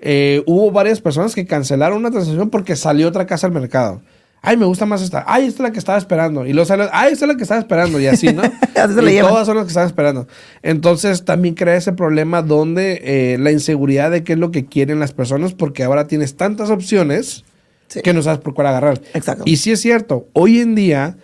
eh, 0.00 0.42
hubo 0.46 0.70
varias 0.70 1.00
personas 1.00 1.34
que 1.34 1.46
cancelaron 1.46 1.98
una 1.98 2.10
transacción 2.10 2.50
porque 2.50 2.74
salió 2.76 3.08
otra 3.08 3.26
casa 3.26 3.46
al 3.46 3.52
mercado. 3.52 4.00
Ay, 4.42 4.56
me 4.56 4.66
gusta 4.66 4.86
más 4.86 5.00
esta. 5.02 5.24
Ay, 5.28 5.46
esta 5.46 5.62
es 5.62 5.68
la 5.68 5.72
que 5.72 5.78
estaba 5.78 5.96
esperando. 5.96 6.44
Y 6.44 6.52
luego 6.52 6.66
sale, 6.66 6.88
ay, 6.92 7.12
esta 7.12 7.26
es 7.26 7.28
la 7.30 7.36
que 7.36 7.44
estaba 7.44 7.60
esperando. 7.60 8.00
Y 8.00 8.06
así, 8.08 8.26
¿no? 8.32 8.42
Así 8.74 8.94
se 8.94 9.14
y 9.14 9.20
todas 9.20 9.46
son 9.46 9.56
las 9.56 9.64
que 9.66 9.68
estaban 9.68 9.88
esperando. 9.88 10.26
Entonces 10.62 11.24
también 11.24 11.54
crea 11.54 11.76
ese 11.76 11.92
problema 11.92 12.42
donde 12.42 13.00
eh, 13.04 13.38
la 13.38 13.52
inseguridad 13.52 14.10
de 14.10 14.24
qué 14.24 14.32
es 14.32 14.38
lo 14.40 14.50
que 14.50 14.66
quieren 14.66 14.98
las 14.98 15.12
personas 15.12 15.54
porque 15.54 15.84
ahora 15.84 16.06
tienes 16.08 16.36
tantas 16.36 16.70
opciones 16.70 17.44
Sí. 17.88 18.00
que 18.00 18.14
no 18.14 18.22
sabes 18.22 18.40
por 18.40 18.54
cuál 18.54 18.68
agarrar. 18.68 19.00
Exacto. 19.12 19.42
Y 19.46 19.58
sí 19.58 19.70
es 19.70 19.80
cierto, 19.82 20.26
hoy 20.32 20.60
en 20.60 20.74
día 20.74 21.18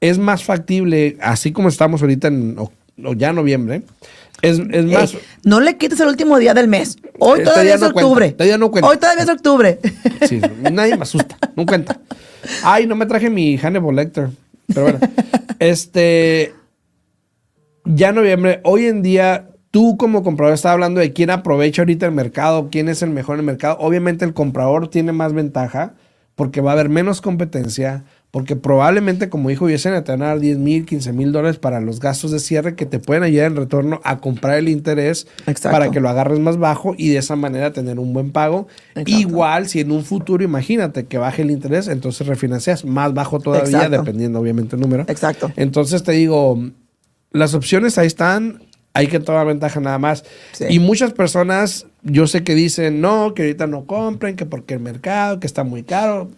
es 0.00 0.18
más 0.18 0.42
factible, 0.42 1.18
así 1.20 1.52
como 1.52 1.68
estamos 1.68 2.00
ahorita 2.00 2.28
en 2.28 2.56
o- 2.58 2.72
o 3.02 3.14
ya 3.14 3.32
noviembre, 3.32 3.82
es, 4.42 4.60
es 4.70 4.84
más... 4.84 5.14
Ey, 5.14 5.20
no 5.44 5.60
le 5.60 5.76
quites 5.76 5.98
el 6.00 6.08
último 6.08 6.38
día 6.38 6.54
del 6.54 6.68
mes. 6.68 6.98
Hoy 7.18 7.40
Este 7.40 7.50
todavía 7.50 7.74
es 7.74 7.80
no 7.80 7.86
octubre. 7.88 8.36
no 8.58 8.70
cuenta. 8.70 8.88
Hoy 8.88 8.96
todavía 8.98 9.22
es 9.24 9.28
octubre. 9.30 9.78
Sí, 10.28 10.40
nadie 10.72 10.96
me 10.96 11.02
asusta, 11.02 11.38
no 11.56 11.64
cuenta. 11.66 12.00
Ay, 12.62 12.86
no 12.86 12.94
me 12.96 13.06
traje 13.06 13.30
mi 13.30 13.56
Hannibal 13.56 13.96
Lecter. 13.96 14.28
Pero 14.66 14.82
bueno, 14.82 14.98
este. 15.58 16.54
Ya 17.86 18.12
noviembre, 18.12 18.60
hoy 18.64 18.86
en 18.86 19.02
día, 19.02 19.48
tú 19.70 19.96
como 19.98 20.22
comprador 20.22 20.54
estás 20.54 20.72
hablando 20.72 21.00
de 21.00 21.12
quién 21.12 21.28
aprovecha 21.30 21.82
ahorita 21.82 22.06
el 22.06 22.12
mercado, 22.12 22.68
quién 22.70 22.88
es 22.88 23.02
el 23.02 23.10
mejor 23.10 23.34
en 23.36 23.40
el 23.40 23.46
mercado. 23.46 23.76
Obviamente, 23.78 24.24
el 24.24 24.32
comprador 24.32 24.88
tiene 24.88 25.12
más 25.12 25.34
ventaja 25.34 25.94
porque 26.34 26.60
va 26.62 26.70
a 26.70 26.74
haber 26.74 26.88
menos 26.88 27.20
competencia. 27.20 28.04
Porque 28.34 28.56
probablemente, 28.56 29.28
como 29.28 29.48
dijo 29.48 29.68
Yesenia, 29.68 30.02
te 30.02 30.10
van 30.10 30.22
a 30.22 30.26
dar 30.26 30.40
10 30.40 30.58
mil, 30.58 30.84
15 30.86 31.12
mil 31.12 31.30
dólares 31.30 31.56
para 31.60 31.80
los 31.80 32.00
gastos 32.00 32.32
de 32.32 32.40
cierre 32.40 32.74
que 32.74 32.84
te 32.84 32.98
pueden 32.98 33.22
ayudar 33.22 33.46
en 33.46 33.56
retorno 33.56 34.00
a 34.02 34.18
comprar 34.18 34.58
el 34.58 34.68
interés 34.68 35.28
Exacto. 35.46 35.70
para 35.70 35.92
que 35.92 36.00
lo 36.00 36.08
agarres 36.08 36.40
más 36.40 36.56
bajo 36.56 36.96
y 36.98 37.10
de 37.10 37.18
esa 37.18 37.36
manera 37.36 37.72
tener 37.72 38.00
un 38.00 38.12
buen 38.12 38.32
pago. 38.32 38.66
Exacto. 38.96 39.12
Igual, 39.12 39.68
si 39.68 39.78
en 39.78 39.92
un 39.92 40.04
futuro, 40.04 40.42
imagínate 40.42 41.06
que 41.06 41.16
baje 41.16 41.42
el 41.42 41.52
interés, 41.52 41.86
entonces 41.86 42.26
refinancias 42.26 42.84
más 42.84 43.14
bajo 43.14 43.38
todavía, 43.38 43.84
Exacto. 43.84 43.98
dependiendo 43.98 44.40
obviamente 44.40 44.74
el 44.74 44.82
número. 44.82 45.04
Exacto. 45.06 45.52
Entonces 45.54 46.02
te 46.02 46.10
digo, 46.10 46.60
las 47.30 47.54
opciones 47.54 47.98
ahí 47.98 48.08
están, 48.08 48.64
hay 48.94 49.06
que 49.06 49.20
tomar 49.20 49.46
ventaja 49.46 49.78
nada 49.78 50.00
más. 50.00 50.24
Sí. 50.50 50.64
Y 50.70 50.80
muchas 50.80 51.12
personas, 51.12 51.86
yo 52.02 52.26
sé 52.26 52.42
que 52.42 52.56
dicen, 52.56 53.00
no, 53.00 53.32
que 53.32 53.42
ahorita 53.42 53.68
no 53.68 53.86
compren, 53.86 54.34
que 54.34 54.44
porque 54.44 54.74
el 54.74 54.80
mercado, 54.80 55.38
que 55.38 55.46
está 55.46 55.62
muy 55.62 55.84
caro. 55.84 56.30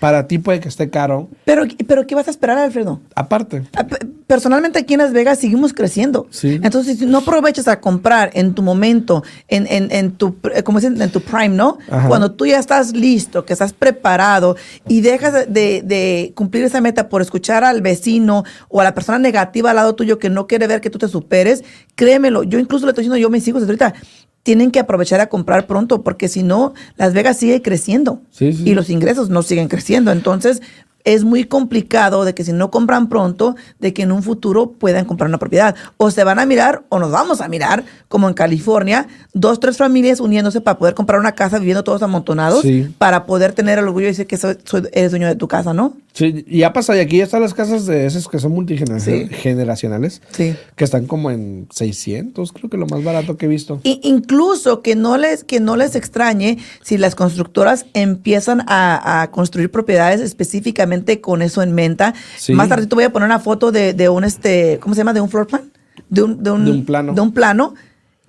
Para 0.00 0.26
ti 0.28 0.38
puede 0.38 0.60
que 0.60 0.68
esté 0.68 0.90
caro. 0.90 1.28
Pero, 1.44 1.64
pero 1.86 2.06
¿qué 2.06 2.14
vas 2.14 2.28
a 2.28 2.30
esperar, 2.30 2.56
Alfredo? 2.58 3.00
Aparte, 3.14 3.62
Ah, 3.74 3.84
pe- 3.86 3.98
Personalmente 4.28 4.78
aquí 4.78 4.92
en 4.92 4.98
Las 5.00 5.12
Vegas 5.14 5.38
seguimos 5.38 5.72
creciendo. 5.72 6.26
Sí. 6.30 6.60
Entonces, 6.62 6.98
si 6.98 7.06
no 7.06 7.18
aprovechas 7.18 7.66
a 7.66 7.80
comprar 7.80 8.30
en 8.34 8.52
tu 8.52 8.62
momento, 8.62 9.22
en, 9.48 9.66
en, 9.66 9.90
en 9.90 10.12
tu, 10.12 10.36
eh, 10.54 10.62
como 10.62 10.80
dicen, 10.80 11.00
en 11.00 11.10
tu 11.10 11.22
prime, 11.22 11.48
¿no? 11.48 11.78
Ajá. 11.90 12.08
Cuando 12.08 12.32
tú 12.32 12.44
ya 12.44 12.58
estás 12.58 12.92
listo, 12.94 13.46
que 13.46 13.54
estás 13.54 13.72
preparado 13.72 14.54
y 14.86 15.00
dejas 15.00 15.32
de, 15.48 15.80
de 15.82 16.32
cumplir 16.34 16.62
esa 16.64 16.82
meta 16.82 17.08
por 17.08 17.22
escuchar 17.22 17.64
al 17.64 17.80
vecino 17.80 18.44
o 18.68 18.82
a 18.82 18.84
la 18.84 18.94
persona 18.94 19.18
negativa 19.18 19.70
al 19.70 19.76
lado 19.76 19.94
tuyo 19.94 20.18
que 20.18 20.28
no 20.28 20.46
quiere 20.46 20.66
ver 20.66 20.82
que 20.82 20.90
tú 20.90 20.98
te 20.98 21.08
superes, 21.08 21.64
créemelo, 21.94 22.42
yo 22.42 22.58
incluso 22.58 22.84
le 22.84 22.90
estoy 22.90 23.04
diciendo 23.04 23.16
yo 23.16 23.28
a 23.28 23.30
mis 23.30 23.48
hijos 23.48 23.62
ahorita, 23.62 23.94
tienen 24.42 24.70
que 24.70 24.80
aprovechar 24.80 25.20
a 25.20 25.28
comprar 25.28 25.66
pronto 25.66 26.02
porque 26.02 26.28
si 26.28 26.42
no, 26.42 26.72
Las 26.96 27.12
Vegas 27.12 27.36
sigue 27.38 27.60
creciendo 27.62 28.22
Sí, 28.30 28.52
sí. 28.52 28.62
y 28.70 28.74
los 28.74 28.88
ingresos 28.90 29.28
no 29.30 29.42
siguen 29.42 29.68
creciendo. 29.68 30.10
Entonces, 30.10 30.62
es 31.04 31.24
muy 31.24 31.44
complicado 31.44 32.24
de 32.24 32.34
que 32.34 32.44
si 32.44 32.52
no 32.52 32.70
compran 32.70 33.08
pronto, 33.08 33.56
de 33.78 33.92
que 33.94 34.02
en 34.02 34.12
un 34.12 34.22
futuro 34.22 34.72
puedan 34.72 35.04
comprar 35.06 35.28
una 35.28 35.38
propiedad. 35.38 35.74
O 35.96 36.10
se 36.10 36.22
van 36.24 36.38
a 36.38 36.44
mirar, 36.46 36.82
o 36.90 36.98
nos 36.98 37.10
vamos 37.10 37.40
a 37.40 37.48
mirar, 37.48 37.84
como 38.08 38.28
en 38.28 38.34
California, 38.34 39.06
dos, 39.32 39.58
tres 39.60 39.76
familias 39.78 40.20
uniéndose 40.20 40.60
para 40.60 40.78
poder 40.78 40.94
comprar 40.94 41.18
una 41.20 41.32
casa, 41.32 41.58
viviendo 41.58 41.84
todos 41.84 42.02
amontonados, 42.02 42.62
Sí. 42.62 42.92
para 42.98 43.24
poder 43.26 43.52
tener 43.52 43.78
el 43.78 43.84
orgullo 43.86 44.04
de 44.06 44.12
decir 44.12 44.26
que 44.26 44.36
soy, 44.36 44.56
soy- 44.64 44.88
eres 44.92 45.10
dueño 45.12 45.28
de 45.28 45.36
tu 45.36 45.48
casa, 45.48 45.72
¿no? 45.72 45.94
sí, 46.12 46.44
y 46.48 46.58
ya 46.58 46.72
pasa, 46.72 46.96
y 46.96 47.00
aquí 47.00 47.18
ya 47.18 47.24
están 47.24 47.42
las 47.42 47.54
casas 47.54 47.86
de 47.86 48.04
esas 48.04 48.26
que 48.26 48.40
son 48.40 48.50
multigeneracionales, 48.52 50.20
Sí. 50.32 50.56
que 50.74 50.84
están 50.84 51.06
como 51.06 51.30
en 51.30 51.68
600, 51.70 52.52
creo 52.52 52.68
que 52.68 52.76
lo 52.76 52.86
más 52.86 53.04
barato 53.04 53.36
que 53.36 53.46
he 53.46 53.48
visto. 53.48 53.80
I- 53.84 54.00
incluso 54.02 54.82
que 54.82 54.96
no 54.96 55.16
les 55.16 55.44
que 55.44 55.60
no 55.60 55.76
les 55.76 55.94
extrañe 55.94 56.58
si 56.82 56.98
las 56.98 57.14
constructoras 57.14 57.86
empiezan 57.94 58.62
a, 58.66 59.22
a 59.22 59.30
construir 59.30 59.70
propiedades 59.70 60.20
específicamente 60.20 60.87
con 61.20 61.42
eso 61.42 61.62
en 61.62 61.72
mente. 61.74 62.04
Sí. 62.36 62.52
Más 62.54 62.68
tarde 62.68 62.86
te 62.86 62.94
voy 62.94 63.04
a 63.04 63.12
poner 63.12 63.26
una 63.26 63.38
foto 63.40 63.70
de, 63.72 63.92
de 63.94 64.08
un 64.08 64.24
este, 64.24 64.78
¿cómo 64.80 64.94
se 64.94 65.00
llama? 65.00 65.12
De 65.12 65.20
un 65.20 65.28
floor 65.28 65.46
plan, 65.46 65.70
de 66.08 66.22
un, 66.22 66.42
de 66.42 66.50
un, 66.50 66.64
De 66.64 66.70
un 66.70 66.84
plano. 66.84 67.12
de 67.14 67.20
un 67.20 67.32
plano 67.32 67.74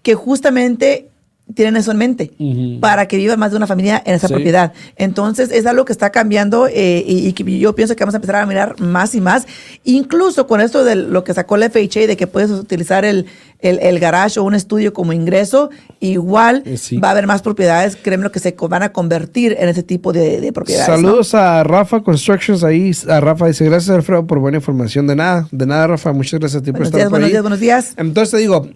que 0.03 0.15
justamente 0.15 1.08
tienen 1.55 1.75
eso 1.77 1.91
en 1.91 1.97
mente 1.97 2.31
para 2.79 3.07
que 3.07 3.17
viva 3.17 3.35
más 3.37 3.51
de 3.51 3.57
una 3.57 3.67
familia 3.67 4.01
en 4.05 4.13
esa 4.15 4.27
Sí. 4.27 4.33
propiedad. 4.33 4.71
Entonces 4.97 5.49
es 5.51 5.65
algo 5.65 5.83
que 5.85 5.91
está 5.93 6.11
cambiando 6.11 6.67
eh, 6.67 7.03
y, 7.05 7.33
que 7.33 7.43
yo 7.59 7.73
pienso 7.75 7.95
que 7.95 8.03
vamos 8.03 8.13
a 8.13 8.17
empezar 8.17 8.35
a 8.35 8.45
mirar 8.45 8.79
más 8.79 9.15
y 9.15 9.21
más. 9.21 9.47
Incluso 9.83 10.45
con 10.47 10.61
esto 10.61 10.83
de 10.83 10.95
lo 10.95 11.23
que 11.23 11.33
sacó 11.33 11.57
la 11.57 11.69
FHA 11.69 12.07
de 12.07 12.17
que 12.17 12.27
puedes 12.27 12.51
utilizar 12.51 13.05
el, 13.05 13.25
el, 13.59 13.79
el 13.79 13.99
garage 13.99 14.39
o 14.39 14.43
un 14.43 14.53
estudio 14.55 14.93
como 14.93 15.13
ingreso, 15.13 15.69
igual 15.99 16.63
Eh, 16.65 16.77
sí. 16.77 16.97
va 16.97 17.09
a 17.09 17.11
haber 17.11 17.27
más 17.27 17.41
propiedades, 17.41 17.95
créeme 17.95 18.23
lo 18.23 18.31
que 18.31 18.39
se 18.39 18.55
van 18.69 18.83
a 18.83 18.91
convertir 18.93 19.55
en 19.59 19.69
ese 19.69 19.83
tipo 19.83 20.13
de, 20.13 20.39
de 20.41 20.53
propiedades. 20.53 20.89
¿no? 20.89 20.95
Saludos 20.95 21.33
a 21.33 21.63
Rafa 21.63 22.01
Constructions 22.01 22.63
ahí. 22.63 22.91
A 23.07 23.19
Rafa 23.19 23.47
dice, 23.47 23.65
gracias 23.65 23.95
Alfredo 23.95 24.27
por 24.27 24.39
buena 24.39 24.57
información. 24.57 25.07
De 25.07 25.15
nada, 25.15 25.47
de 25.51 25.65
nada 25.65 25.87
Rafa, 25.87 26.13
muchas 26.13 26.39
gracias 26.39 26.61
a 26.61 26.65
ti 26.65 26.71
por 26.71 26.81
Buenos 26.81 26.87
estar 26.89 26.99
días, 26.99 27.09
por 27.09 27.11
buenos 27.19 27.25
ahí. 27.27 27.31
días, 27.31 27.41
buenos 27.41 27.59
días. 27.59 27.93
Entonces 27.97 28.31
te 28.31 28.37
digo, 28.37 28.67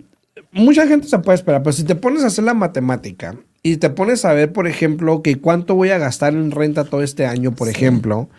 mucha 0.54 0.88
gente 0.88 1.08
se 1.08 1.20
puede 1.20 1.36
esperar, 1.36 1.64
pero 1.64 1.74
si 1.74 1.84
te 1.84 1.96
pones 1.96 2.24
a 2.24 2.28
hacer 2.28 2.44
la 2.44 2.54
matemática 2.54 3.36
y 3.62 3.78
te 3.78 3.90
pones 3.90 4.26
a 4.26 4.34
ver, 4.34 4.52
por 4.52 4.68
ejemplo, 4.68 5.22
que 5.22 5.38
cuánto 5.38 5.76
voy 5.76 5.90
a 5.90 5.98
gastar 5.98 6.34
en 6.34 6.52
renta 6.52 6.86
todo 6.86 7.02
este 7.02 7.26
año, 7.26 7.54
por 7.54 7.70
ejemplo, 7.70 8.30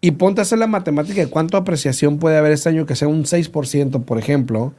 y 0.00 0.12
ponte 0.12 0.40
a 0.40 0.42
hacer 0.42 0.58
la 0.58 0.66
matemática 0.66 1.20
de 1.20 1.28
cuánto 1.28 1.56
apreciación 1.56 2.18
puede 2.18 2.36
haber 2.36 2.52
este 2.52 2.68
año, 2.68 2.86
que 2.86 2.96
sea 2.96 3.08
un 3.08 3.24
6%, 3.24 4.04
por 4.04 4.18
ejemplo, 4.18 4.74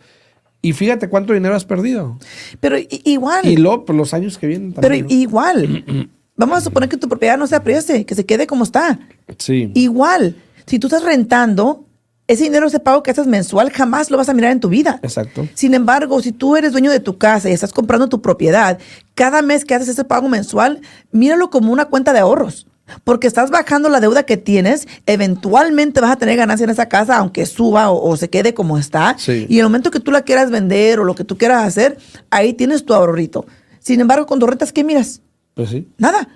y 0.62 0.74
fíjate 0.74 1.10
cuánto 1.10 1.34
dinero 1.34 1.56
has 1.56 1.66
perdido. 1.66 2.18
Pero 2.60 2.78
igual. 2.90 3.46
Y 3.46 3.58
luego, 3.58 3.86
pues, 3.86 3.98
los 3.98 4.14
años 4.14 4.38
que 4.38 4.48
vienen 4.48 4.74
pero 4.74 4.88
también. 4.88 5.06
¿no? 5.06 5.12
igual. 5.12 6.10
Vamos 6.38 6.58
a 6.58 6.62
suponer 6.62 6.90
que 6.90 6.98
tu 6.98 7.08
propiedad 7.08 7.38
no 7.38 7.48
se 7.48 7.56
aprecie, 7.56 8.06
que 8.06 8.16
se 8.16 8.26
quede 8.26 8.46
como 8.46 8.64
está. 8.64 9.00
sí. 9.38 9.72
Igual, 9.74 10.36
si 10.66 10.80
tú 10.80 10.88
estás 10.88 11.04
rentando, 11.04 11.86
ese 12.28 12.44
dinero, 12.46 12.68
ese 12.68 12.80
pago 12.80 13.04
que 13.04 13.12
haces 13.12 13.28
mensual, 13.28 13.72
jamás 13.72 14.10
lo 14.10 14.18
vas 14.18 14.30
a 14.30 14.34
mirar 14.34 14.52
en 14.52 14.60
tu 14.60 14.70
vida. 14.70 15.00
Exacto. 15.04 15.48
Sin 15.54 15.74
embargo, 15.74 16.22
si 16.22 16.32
tú 16.32 16.56
eres 16.56 16.72
dueño 16.72 16.92
de 16.92 17.00
tu 17.00 17.18
casa 17.18 17.50
y 17.50 17.54
estás 17.54 17.72
comprando 17.72 18.10
tu 18.10 18.22
propiedad, 18.22 18.80
cada 19.14 19.42
mes 19.42 19.64
que 19.64 19.76
haces 19.76 19.90
ese 19.90 20.04
pago 20.04 20.28
mensual, 20.28 20.82
míralo 21.12 21.50
como 21.50 21.72
una 21.72 21.86
cuenta 21.86 22.14
de 22.14 22.20
ahorros. 22.20 22.68
Porque 23.04 23.26
estás 23.26 23.50
bajando 23.50 23.90
la 23.90 24.00
deuda 24.00 24.24
que 24.24 24.38
tienes, 24.38 24.88
eventualmente 25.08 26.02
vas 26.02 26.12
a 26.12 26.16
tener 26.18 26.38
ganancia 26.38 26.66
en 26.66 26.70
esa 26.70 26.88
casa, 26.88 27.18
aunque 27.18 27.46
suba 27.48 27.90
o, 27.90 28.10
o 28.10 28.16
se 28.16 28.30
quede 28.30 28.54
como 28.54 28.78
está. 28.78 29.16
Sí. 29.18 29.48
Y 29.50 29.56
en 29.56 29.60
el 29.62 29.66
momento 29.66 29.90
que 29.90 30.00
tú 30.00 30.12
la 30.12 30.22
quieras 30.22 30.52
vender 30.52 31.00
o 31.00 31.04
lo 31.04 31.16
que 31.16 31.24
tú 31.24 31.36
quieras 31.38 31.64
hacer, 31.64 31.98
ahí 32.30 32.54
tienes 32.54 32.86
tu 32.86 32.94
ahorrito. 32.94 33.46
Sin 33.80 34.02
embargo, 34.02 34.28
cuando 34.28 34.46
rentas, 34.46 34.72
¿qué 34.72 34.84
miras? 34.84 35.22
Pues 35.56 35.70
sí. 35.70 35.88
Nada. 35.98 36.28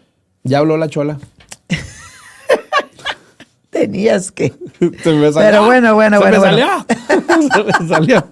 Ya 0.43 0.59
habló 0.59 0.77
la 0.77 0.87
chola. 0.87 1.19
Tenías 3.79 4.31
que. 4.31 4.51
Se 4.79 5.13
me 5.13 5.31
salió. 5.31 5.33
Pero 5.33 5.65
bueno, 5.65 5.95
bueno, 5.95 6.17
Se 6.17 6.23
bueno, 6.23 6.41
me 6.41 6.51
bueno. 6.51 6.85
salió. 6.87 7.47
Se 7.77 7.83
me 7.83 7.87
salió. 7.87 8.27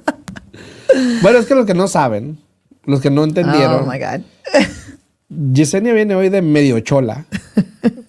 Bueno, 1.21 1.39
es 1.39 1.45
que 1.45 1.55
los 1.55 1.65
que 1.65 1.73
no 1.73 1.87
saben, 1.87 2.37
los 2.83 2.99
que 2.99 3.09
no 3.09 3.23
entendieron, 3.23 3.87
Oh 3.87 3.91
my 3.91 3.97
God. 3.97 4.21
Yesenia 5.29 5.93
viene 5.93 6.15
hoy 6.15 6.29
de 6.29 6.41
medio 6.41 6.79
chola, 6.81 7.25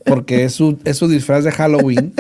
porque 0.05 0.44
es 0.44 0.55
su, 0.55 0.79
es 0.85 0.96
su 0.96 1.09
disfraz 1.09 1.44
de 1.44 1.53
Halloween, 1.53 2.12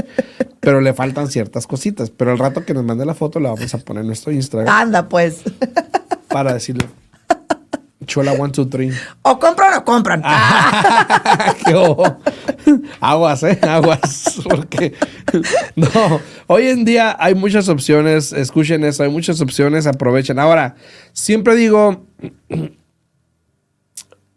pero 0.60 0.80
le 0.80 0.92
faltan 0.92 1.28
ciertas 1.28 1.66
cositas. 1.66 2.10
Pero 2.10 2.30
al 2.32 2.38
rato 2.38 2.64
que 2.64 2.74
nos 2.74 2.84
mande 2.84 3.04
la 3.04 3.14
foto, 3.14 3.40
la 3.40 3.50
vamos 3.50 3.74
a 3.74 3.78
poner 3.78 4.02
en 4.02 4.08
nuestro 4.08 4.32
Instagram 4.32 4.72
Anda, 4.72 5.08
pues. 5.08 5.42
para 6.28 6.52
decirle 6.54 6.86
Chola 8.08 8.32
1, 8.32 8.48
2, 8.48 8.70
3. 8.70 8.94
O 9.22 9.38
compran 9.38 9.74
o 9.74 9.84
compran. 9.84 10.22
Ah. 10.24 11.54
¡Qué 11.64 11.74
ojo! 11.74 12.18
Aguas, 13.00 13.42
¿eh? 13.44 13.58
Aguas. 13.62 14.40
Porque 14.42 14.94
no, 15.76 16.20
hoy 16.48 16.68
en 16.68 16.84
día 16.84 17.16
hay 17.20 17.34
muchas 17.34 17.68
opciones. 17.68 18.32
Escuchen 18.32 18.82
eso, 18.82 19.04
hay 19.04 19.10
muchas 19.10 19.40
opciones. 19.40 19.86
Aprovechen. 19.86 20.38
Ahora, 20.38 20.74
siempre 21.12 21.54
digo, 21.54 22.06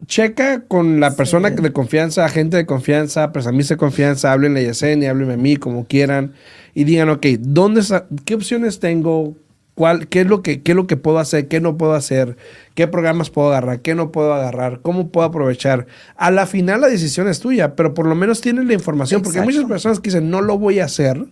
checa 0.06 0.66
con 0.68 1.00
la 1.00 1.16
persona 1.16 1.50
de 1.50 1.72
confianza, 1.72 2.28
gente 2.28 2.58
de 2.58 2.66
confianza, 2.66 3.32
pues 3.32 3.48
a 3.48 3.54
mí 3.54 3.64
de 3.64 3.78
confianza, 3.78 4.34
háblenle 4.34 4.60
a 4.60 4.64
Yesenia, 4.64 5.12
háblenme 5.12 5.34
a 5.34 5.38
mí, 5.38 5.56
como 5.56 5.86
quieran, 5.86 6.34
y 6.74 6.84
digan, 6.84 7.10
ok, 7.10 7.26
¿dónde 7.40 7.82
¿qué 8.26 8.36
opciones 8.36 8.80
tengo? 8.80 9.36
¿Cuál, 9.74 10.08
qué, 10.10 10.22
es 10.22 10.28
lo 10.28 10.42
que, 10.44 10.62
¿Qué 10.62 10.74
es 10.74 10.76
lo 10.76 10.86
que 10.86 10.98
puedo 10.98 11.18
hacer? 11.20 11.48
¿Qué 11.48 11.62
no 11.62 11.78
puedo 11.78 11.94
hacer? 11.94 12.36
¿Qué 12.76 12.88
programas 12.88 13.30
puedo 13.30 13.48
agarrar? 13.50 13.80
¿Qué 13.80 13.96
no 13.96 14.12
puedo 14.12 14.34
agarrar? 14.34 14.82
¿Cómo 14.82 15.08
puedo 15.10 15.26
aprovechar? 15.28 15.88
A 16.18 16.30
la 16.30 16.46
final 16.46 16.82
la 16.82 16.88
decisión 16.88 17.28
es 17.30 17.40
tuya, 17.40 17.76
pero 17.76 17.94
por 17.94 18.06
lo 18.06 18.14
menos 18.16 18.42
tienes 18.42 18.66
la 18.66 18.74
información, 18.74 19.22
porque 19.22 19.40
hay 19.40 19.44
Exacto. 19.46 19.62
muchas 19.64 19.72
personas 19.72 20.00
que 20.00 20.10
dicen, 20.10 20.30
no 20.30 20.42
lo 20.42 20.58
voy 20.58 20.80
a 20.80 20.86
hacer, 20.86 21.26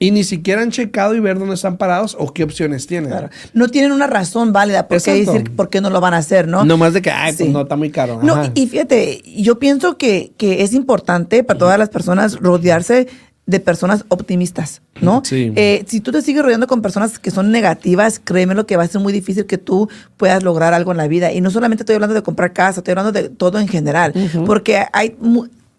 y 0.00 0.10
ni 0.10 0.24
siquiera 0.24 0.60
han 0.62 0.72
checado 0.72 1.14
y 1.14 1.20
ver 1.20 1.38
dónde 1.38 1.54
están 1.54 1.76
parados 1.76 2.16
o 2.18 2.32
qué 2.34 2.42
opciones 2.42 2.86
tienen. 2.88 3.10
Claro. 3.10 3.28
No 3.54 3.68
tienen 3.68 3.92
una 3.92 4.08
razón 4.08 4.52
válida 4.52 4.88
por 4.88 5.00
qué 5.00 5.12
Exacto. 5.12 5.32
decir 5.40 5.56
por 5.56 5.70
qué 5.70 5.80
no 5.80 5.88
lo 5.88 6.00
van 6.00 6.14
a 6.14 6.16
hacer, 6.18 6.48
¿no? 6.48 6.64
No 6.64 6.76
más 6.76 6.94
de 6.94 7.00
que, 7.02 7.10
ay, 7.12 7.32
pues 7.32 7.46
Sí. 7.46 7.52
no, 7.52 7.62
está 7.62 7.76
muy 7.76 7.90
caro. 7.90 8.20
No, 8.22 8.34
Ajá. 8.34 8.50
y 8.54 8.66
fíjate, 8.66 9.22
yo 9.36 9.58
pienso 9.60 9.96
que, 9.96 10.32
que 10.36 10.62
es 10.64 10.74
importante 10.74 11.44
para 11.44 11.58
todas 11.58 11.78
las 11.78 11.90
personas 11.90 12.36
rodearse 12.40 13.06
de 13.48 13.60
personas 13.60 14.04
optimistas, 14.08 14.82
¿no? 15.00 15.22
Sí. 15.24 15.54
Eh, 15.56 15.82
si 15.88 16.00
tú 16.00 16.12
te 16.12 16.20
sigues 16.20 16.42
rodeando 16.42 16.66
con 16.66 16.82
personas 16.82 17.18
que 17.18 17.30
son 17.30 17.50
negativas, 17.50 18.20
créeme 18.22 18.54
lo 18.54 18.66
que 18.66 18.76
va 18.76 18.82
a 18.82 18.88
ser 18.88 19.00
muy 19.00 19.10
difícil 19.10 19.46
que 19.46 19.56
tú 19.56 19.88
puedas 20.18 20.42
lograr 20.42 20.74
algo 20.74 20.90
en 20.92 20.98
la 20.98 21.08
vida. 21.08 21.32
Y 21.32 21.40
no 21.40 21.50
solamente 21.50 21.82
estoy 21.82 21.94
hablando 21.94 22.14
de 22.14 22.22
comprar 22.22 22.52
casa, 22.52 22.80
estoy 22.80 22.92
hablando 22.92 23.10
de 23.10 23.30
todo 23.30 23.58
en 23.58 23.66
general. 23.66 24.12
Porque 24.44 24.84
hay, 24.92 25.16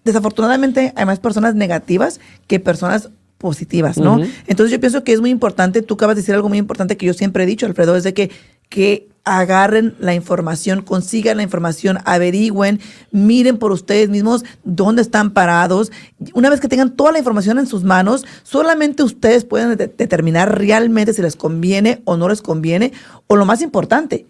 desafortunadamente, 0.03 0.93
hay 0.95 1.05
más 1.05 1.19
personas 1.19 1.53
negativas 1.53 2.19
que 2.47 2.59
personas 2.59 3.11
positivas, 3.37 3.99
¿no? 3.99 4.19
Entonces 4.47 4.71
yo 4.71 4.79
pienso 4.79 5.03
que 5.03 5.13
es 5.13 5.21
muy 5.21 5.29
importante, 5.29 5.83
tú 5.83 5.93
acabas 5.93 6.15
de 6.15 6.23
decir 6.23 6.33
algo 6.33 6.49
muy 6.49 6.57
importante 6.57 6.97
que 6.97 7.05
yo 7.05 7.13
siempre 7.13 7.43
he 7.43 7.45
dicho, 7.45 7.67
Alfredo, 7.67 7.95
es 7.95 8.03
de 8.03 8.15
que, 8.15 8.31
que 8.69 9.09
agarren 9.25 9.95
la 9.99 10.15
información, 10.15 10.81
consigan 10.81 11.37
la 11.37 11.43
información, 11.43 11.99
averigüen, 12.05 12.79
miren 13.11 13.57
por 13.57 13.71
ustedes 13.71 14.09
mismos 14.09 14.43
dónde 14.63 15.01
están 15.01 15.31
parados. 15.31 15.91
Una 16.33 16.49
vez 16.49 16.59
que 16.59 16.67
tengan 16.67 16.95
toda 16.95 17.11
la 17.11 17.19
información 17.19 17.59
en 17.59 17.67
sus 17.67 17.83
manos, 17.83 18.25
solamente 18.43 19.03
ustedes 19.03 19.45
pueden 19.45 19.77
de- 19.77 19.87
determinar 19.87 20.57
realmente 20.57 21.13
si 21.13 21.21
les 21.21 21.35
conviene 21.35 22.01
o 22.05 22.17
no 22.17 22.27
les 22.29 22.41
conviene, 22.41 22.91
o 23.27 23.35
lo 23.35 23.45
más 23.45 23.61
importante, 23.61 24.25